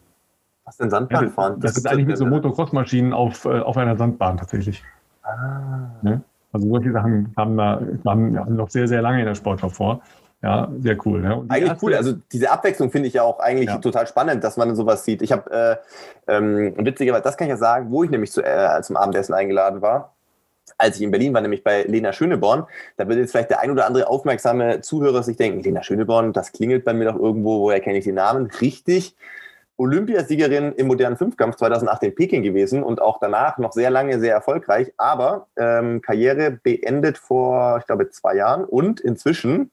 [0.65, 1.55] Was denn Sandbahnfahren?
[1.55, 4.83] Ja, das, das ist eigentlich mit so Motocross-Maschinen auf, äh, auf einer Sandbahn tatsächlich.
[5.23, 5.89] Ah.
[6.01, 6.21] Ne?
[6.51, 10.01] Also solche Sachen haben da, waren ja, noch sehr, sehr lange in der Sportschau vor.
[10.43, 11.21] Ja, sehr cool.
[11.21, 11.45] Ne?
[11.47, 11.95] Eigentlich erste, cool.
[11.95, 13.77] Also diese Abwechslung finde ich ja auch eigentlich ja.
[13.77, 15.21] total spannend, dass man sowas sieht.
[15.21, 15.79] Ich habe
[16.27, 19.33] äh, ähm, witzigerweise, das kann ich ja sagen, wo ich nämlich zu, äh, zum Abendessen
[19.33, 20.13] eingeladen war.
[20.77, 22.65] Als ich in Berlin war, nämlich bei Lena Schöneborn,
[22.97, 26.51] da wird jetzt vielleicht der ein oder andere aufmerksame Zuhörer sich denken, Lena Schöneborn, das
[26.51, 28.51] klingelt bei mir doch irgendwo, woher kenne ich den Namen?
[28.59, 29.15] Richtig.
[29.77, 34.33] Olympiasiegerin im modernen Fünfkampf 2008 in Peking gewesen und auch danach noch sehr lange sehr
[34.33, 39.71] erfolgreich, aber ähm, Karriere beendet vor, ich glaube, zwei Jahren und inzwischen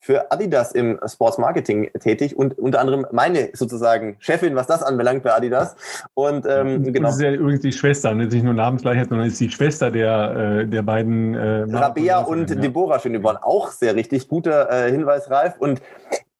[0.00, 5.22] für Adidas im Sports Marketing tätig und unter anderem meine sozusagen Chefin, was das anbelangt
[5.22, 5.76] bei Adidas.
[6.14, 7.08] Und ähm, genau.
[7.08, 10.66] Das ist ja übrigens die Schwester, nicht nur Namensgleichheit, sondern ist die Schwester der, äh,
[10.66, 11.34] der beiden.
[11.34, 12.56] Äh, Rabea und ja.
[12.56, 13.36] Deborah Schöneborn.
[13.36, 14.28] Auch sehr richtig.
[14.28, 15.56] Guter äh, Hinweis, Ralf.
[15.58, 15.82] Und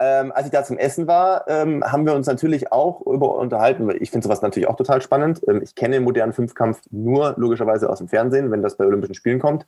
[0.02, 3.90] ähm, als ich da zum Essen war, ähm, haben wir uns natürlich auch über unterhalten.
[4.00, 5.42] Ich finde sowas natürlich auch total spannend.
[5.46, 9.14] Ähm, ich kenne den modernen Fünfkampf nur logischerweise aus dem Fernsehen, wenn das bei Olympischen
[9.14, 9.66] Spielen kommt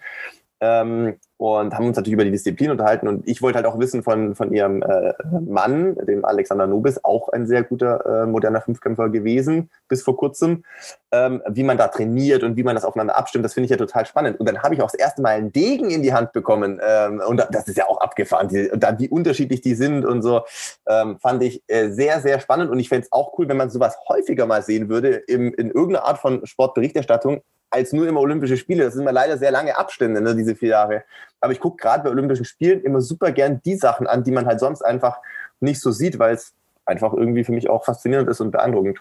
[0.63, 3.09] ähm, und haben uns natürlich über die Disziplin unterhalten.
[3.09, 5.13] Und ich wollte halt auch wissen von, von ihrem äh,
[5.45, 10.63] Mann, dem Alexander Nobis, auch ein sehr guter äh, moderner Fünfkämpfer gewesen, bis vor kurzem,
[11.11, 13.45] ähm, wie man da trainiert und wie man das aufeinander abstimmt.
[13.45, 14.39] Das finde ich ja total spannend.
[14.39, 16.81] Und dann habe ich auch das erste Mal einen Degen in die Hand bekommen.
[16.81, 20.43] Ähm, und das ist ja auch abgefahren, die, da, wie unterschiedlich die sind und so,
[20.89, 22.71] ähm, fand ich äh, sehr, sehr spannend.
[22.71, 25.73] Und ich fände es auch cool, wenn man sowas häufiger mal sehen würde im, in
[25.73, 27.43] irgendeiner Art von Sportberichterstattung
[27.73, 28.85] als nur immer Olympische Spiele.
[28.85, 31.05] Das sind immer leider sehr lange Abstände, ne, diese vier Jahre.
[31.41, 34.47] Aber ich gucke gerade bei Olympischen Spielen immer super gern die Sachen an, die man
[34.47, 35.19] halt sonst einfach
[35.61, 36.53] nicht so sieht, weil es
[36.85, 38.99] einfach irgendwie für mich auch faszinierend ist und beeindruckend.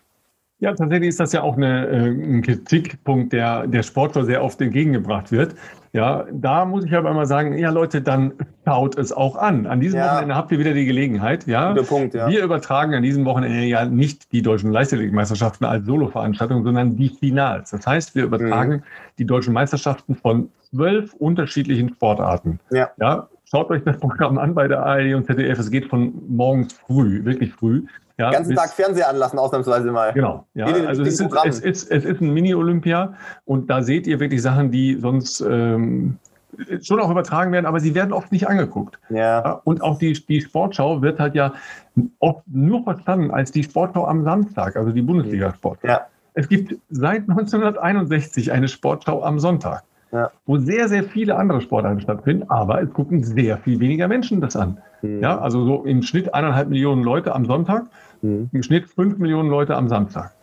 [0.59, 4.61] Ja, tatsächlich ist das ja auch eine, äh, ein Kritikpunkt, der der Sportler sehr oft
[4.61, 5.55] entgegengebracht wird.
[5.93, 8.33] Ja, da muss ich aber immer sagen, ja Leute, dann
[8.65, 9.67] schaut es auch an.
[9.67, 10.13] An diesem ja.
[10.13, 11.45] Wochenende habt ihr wieder die Gelegenheit.
[11.47, 12.29] Ja, Guter Punkt, ja.
[12.29, 17.71] Wir übertragen an diesem Wochenende ja nicht die deutschen Leichtathletikmeisterschaften als Solo-Veranstaltung, sondern die Finals.
[17.71, 18.83] Das heißt, wir übertragen mhm.
[19.17, 22.59] die deutschen Meisterschaften von zwölf unterschiedlichen Sportarten.
[22.71, 22.89] Ja.
[22.99, 23.27] ja.
[23.43, 25.59] Schaut euch das Programm an bei der ARD und ZDF.
[25.59, 27.83] Es geht von morgens früh, wirklich früh,
[28.21, 30.13] ja, den ganzen bis, Tag Fernseher anlassen, ausnahmsweise mal.
[30.13, 30.45] Genau.
[30.53, 33.13] Ja, den, also es ist, es, ist, es ist ein Mini-Olympia
[33.45, 36.17] und da seht ihr wirklich Sachen, die sonst ähm,
[36.81, 38.99] schon auch übertragen werden, aber sie werden oft nicht angeguckt.
[39.09, 39.17] Ja.
[39.17, 39.61] ja.
[39.63, 41.53] Und auch die, die Sportschau wird halt ja
[42.19, 45.87] oft nur verstanden als die Sportschau am Samstag, also die Bundesliga-Sportschau.
[45.87, 46.07] Ja.
[46.33, 50.31] Es gibt seit 1961 eine Sportschau am Sonntag, ja.
[50.45, 54.55] wo sehr, sehr viele andere Sportarten stattfinden, aber es gucken sehr viel weniger Menschen das
[54.55, 54.77] an.
[55.01, 55.21] Mhm.
[55.21, 57.85] Ja, also so im Schnitt eineinhalb Millionen Leute am Sonntag
[58.21, 58.49] Mhm.
[58.51, 60.33] Im Schnitt 5 Millionen Leute am Samstag.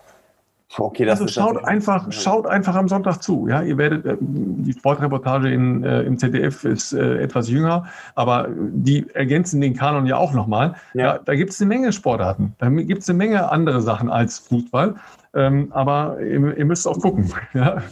[0.77, 3.49] Okay, also schaut einfach, schaut einfach am Sonntag zu.
[3.49, 8.49] Ja, ihr werdet äh, die Sportreportage in, äh, im ZDF ist äh, etwas jünger, aber
[8.51, 10.75] die ergänzen den Kanon ja auch nochmal.
[10.93, 11.03] Ja.
[11.03, 14.39] ja da gibt es eine Menge Sportarten, da gibt es eine Menge andere Sachen als
[14.41, 14.97] Fußball.
[15.35, 17.33] Ähm, aber ihr, ihr, müsst auch gucken.
[17.55, 17.83] Ja.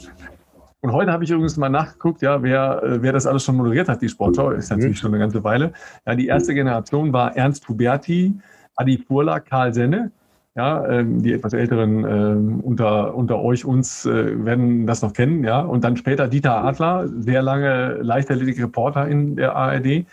[0.82, 3.88] Und heute habe ich übrigens mal nachgeguckt, ja, wer, äh, wer das alles schon moderiert
[3.88, 5.00] hat, die Sportschau, ist natürlich mhm.
[5.00, 5.72] schon eine ganze Weile.
[6.06, 8.38] Ja, die erste Generation war Ernst Huberti,
[8.76, 10.12] Adi Furla, Karl Senne.
[10.54, 15.44] Ja, ähm, die etwas Älteren äh, unter, unter euch, uns äh, werden das noch kennen.
[15.44, 20.06] Ja, und dann später Dieter Adler, sehr lange Leichtathletik-Reporter in der ARD.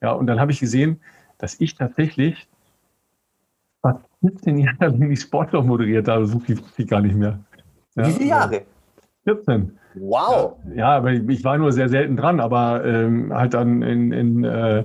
[0.00, 1.00] Ja, und dann habe ich gesehen,
[1.36, 2.48] dass ich tatsächlich
[3.82, 6.26] fast 17 Jahre lang die Sportschau moderiert habe.
[6.26, 7.38] So viel, viel gar nicht mehr.
[7.94, 8.62] Ja, Wie viele Jahre?
[9.24, 9.78] 14.
[9.94, 10.56] Wow.
[10.68, 14.44] Ja, ja, aber ich war nur sehr selten dran, aber ähm, halt dann in, in
[14.44, 14.84] äh,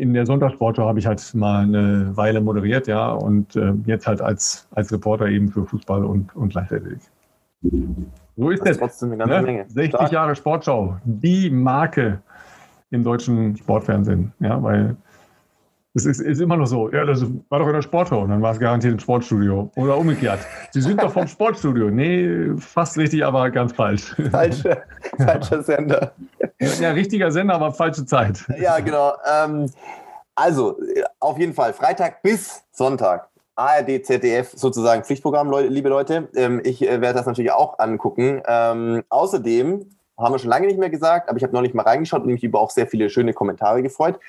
[0.00, 4.22] in der Sonntagssportschau habe ich halt mal eine Weile moderiert, ja, und äh, jetzt halt
[4.22, 7.02] als, als Reporter eben für Fußball und, und Leichtathletik.
[8.36, 8.70] So ist das.
[8.70, 9.42] Ist trotzdem eine ganze ne?
[9.42, 9.64] Menge.
[9.68, 10.12] 60 Stark.
[10.12, 12.22] Jahre Sportschau, die Marke
[12.90, 14.96] im deutschen Sportfernsehen, ja, weil
[15.94, 16.90] es ist, ist, immer noch so.
[16.92, 19.72] Ja, das war doch in der Sportschau und dann war es garantiert ein Sportstudio.
[19.74, 20.38] Oder umgekehrt.
[20.70, 21.90] Sie sind doch vom Sportstudio.
[21.90, 24.14] Nee, fast richtig, aber ganz falsch.
[24.30, 24.82] Falsche,
[25.16, 26.12] falscher Sender.
[26.80, 28.44] Ja, richtiger Sender, aber falsche Zeit.
[28.60, 29.14] Ja, genau.
[29.28, 29.68] Ähm,
[30.36, 30.78] also,
[31.18, 33.28] auf jeden Fall, Freitag bis Sonntag.
[33.56, 36.28] ARD, ZDF sozusagen Pflichtprogramm, liebe Leute.
[36.36, 38.42] Ähm, ich äh, werde das natürlich auch angucken.
[38.46, 39.86] Ähm, außerdem
[40.16, 42.28] haben wir schon lange nicht mehr gesagt, aber ich habe noch nicht mal reingeschaut und
[42.28, 44.20] mich über auch sehr viele schöne Kommentare gefreut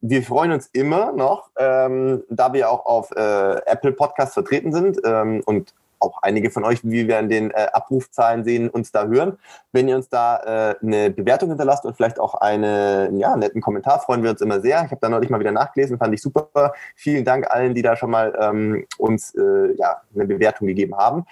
[0.00, 4.98] wir freuen uns immer noch, ähm, da wir auch auf äh, Apple Podcasts vertreten sind
[5.04, 9.06] ähm, und auch einige von euch, wie wir an den äh, Abrufzahlen sehen, uns da
[9.06, 9.38] hören.
[9.72, 14.00] Wenn ihr uns da äh, eine Bewertung hinterlasst und vielleicht auch einen ja, netten Kommentar,
[14.00, 14.82] freuen wir uns immer sehr.
[14.84, 16.72] Ich habe da neulich mal wieder nachgelesen, fand ich super.
[16.96, 21.24] Vielen Dank allen, die da schon mal ähm, uns äh, ja, eine Bewertung gegeben haben.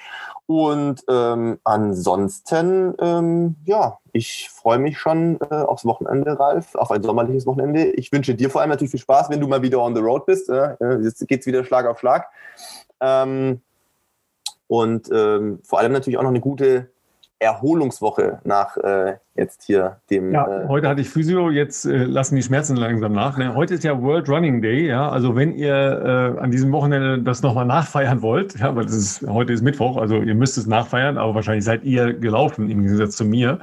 [0.47, 7.03] Und ähm, ansonsten, ähm, ja, ich freue mich schon äh, aufs Wochenende, Ralf, auf ein
[7.03, 7.85] sommerliches Wochenende.
[7.93, 10.25] Ich wünsche dir vor allem natürlich viel Spaß, wenn du mal wieder on the road
[10.27, 10.49] bist.
[10.49, 12.29] Äh, jetzt geht's wieder Schlag auf Schlag.
[13.01, 13.61] Ähm,
[14.69, 16.89] und ähm, vor allem natürlich auch noch eine gute
[17.41, 20.33] Erholungswoche nach äh, jetzt hier dem.
[20.33, 23.39] Ja, äh, heute hatte ich Physio, jetzt äh, lassen die Schmerzen langsam nach.
[23.39, 23.55] Ne?
[23.55, 25.09] Heute ist ja World Running Day, ja.
[25.09, 29.27] Also wenn ihr äh, an diesem Wochenende das nochmal nachfeiern wollt, ja, weil das ist,
[29.29, 33.17] heute ist Mittwoch, also ihr müsst es nachfeiern, aber wahrscheinlich seid ihr gelaufen im Gegensatz
[33.17, 33.61] zu mir.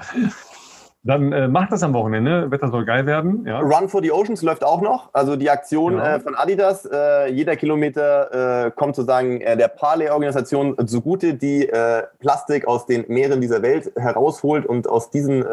[1.06, 2.50] Dann äh, macht das am Wochenende.
[2.50, 3.46] Wetter soll geil werden.
[3.46, 3.60] Ja.
[3.60, 5.12] Run for the Oceans läuft auch noch.
[5.14, 6.16] Also die Aktion ja.
[6.16, 6.90] äh, von Adidas.
[6.92, 13.06] Äh, jeder Kilometer äh, kommt sozusagen äh, der Parley-Organisation zugute, die äh, Plastik aus den
[13.08, 15.46] Meeren dieser Welt herausholt und aus diesen,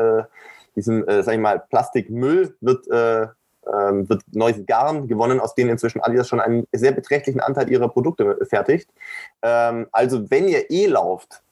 [0.75, 6.29] diesem, sag ich mal, Plastikmüll wird, ähm, wird neues Garn gewonnen, aus denen inzwischen Adidas
[6.29, 8.89] schon einen sehr beträchtlichen Anteil ihrer Produkte fertigt.
[9.43, 11.43] Ähm, also wenn ihr eh lauft,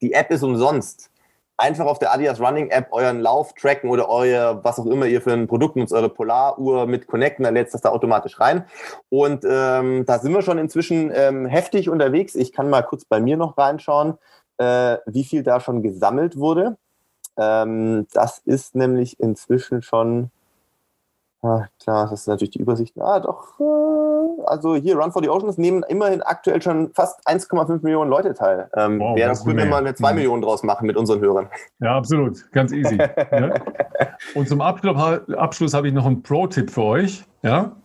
[0.00, 1.10] die App ist umsonst
[1.56, 5.20] einfach auf der Adidas Running App euren Lauf tracken oder euer, was auch immer ihr
[5.20, 8.64] für ein Produkt nutzt, eure Polaruhr mit connecten, dann lädt das da automatisch rein.
[9.08, 12.34] Und ähm, da sind wir schon inzwischen ähm, heftig unterwegs.
[12.34, 14.18] Ich kann mal kurz bei mir noch reinschauen,
[14.58, 16.76] äh, wie viel da schon gesammelt wurde.
[17.36, 20.30] Ähm, das ist nämlich inzwischen schon
[21.44, 22.98] Ah, klar, das ist natürlich die Übersicht.
[22.98, 23.60] Ah, doch.
[23.60, 24.03] Äh,
[24.46, 28.68] also hier, Run for the Oceans nehmen immerhin aktuell schon fast 1,5 Millionen Leute teil.
[28.76, 30.16] Ähm, wow, Wäre das cool, wenn wir eine 2 mhm.
[30.16, 31.48] Millionen draus machen mit unseren Hörern.
[31.80, 32.50] Ja, absolut.
[32.52, 32.98] Ganz easy.
[32.98, 33.54] ja.
[34.34, 37.24] Und zum Abschluss, habe ich noch einen Pro-Tipp für euch.
[37.42, 37.76] Ja?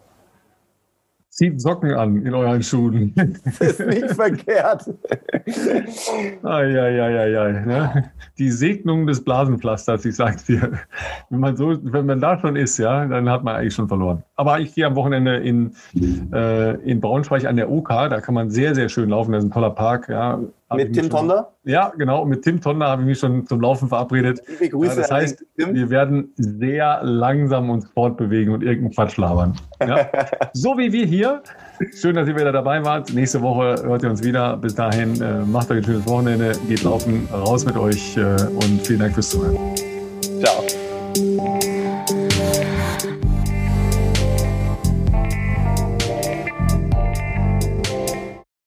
[1.29, 3.13] Zieht Socken an in euren Schuhen.
[3.15, 4.83] Das ist nicht verkehrt.
[6.43, 7.51] Eieieiei.
[7.65, 8.11] Ne?
[8.37, 10.79] Die Segnung des Blasenpflasters, ich sag's dir.
[11.29, 14.23] Wenn man, so, wenn man da schon ist, ja, dann hat man eigentlich schon verloren.
[14.39, 15.73] Aber ich gehe am Wochenende in,
[16.31, 17.89] äh, in Braunschweig an der OK.
[17.89, 19.33] Da kann man sehr, sehr schön laufen.
[19.33, 20.07] Das ist ein toller Park.
[20.07, 20.39] Ja.
[20.73, 21.51] Mit Tim Tonder?
[21.65, 22.23] Ja, genau.
[22.23, 24.41] Mit Tim Tonder habe ich mich schon zum Laufen verabredet.
[24.47, 24.95] Liebe Grüße.
[24.95, 29.59] Ja, das heißt, wir werden sehr langsam uns fortbewegen und irgendeinen Quatsch labern.
[29.85, 30.07] Ja?
[30.53, 31.43] so wie wir hier.
[31.93, 33.13] Schön, dass ihr wieder dabei wart.
[33.13, 34.55] Nächste Woche hört ihr uns wieder.
[34.55, 38.87] Bis dahin, äh, macht euch ein schönes Wochenende, geht laufen, raus mit euch äh, und
[38.87, 39.57] vielen Dank fürs Zuhören.
[40.39, 41.68] Ciao.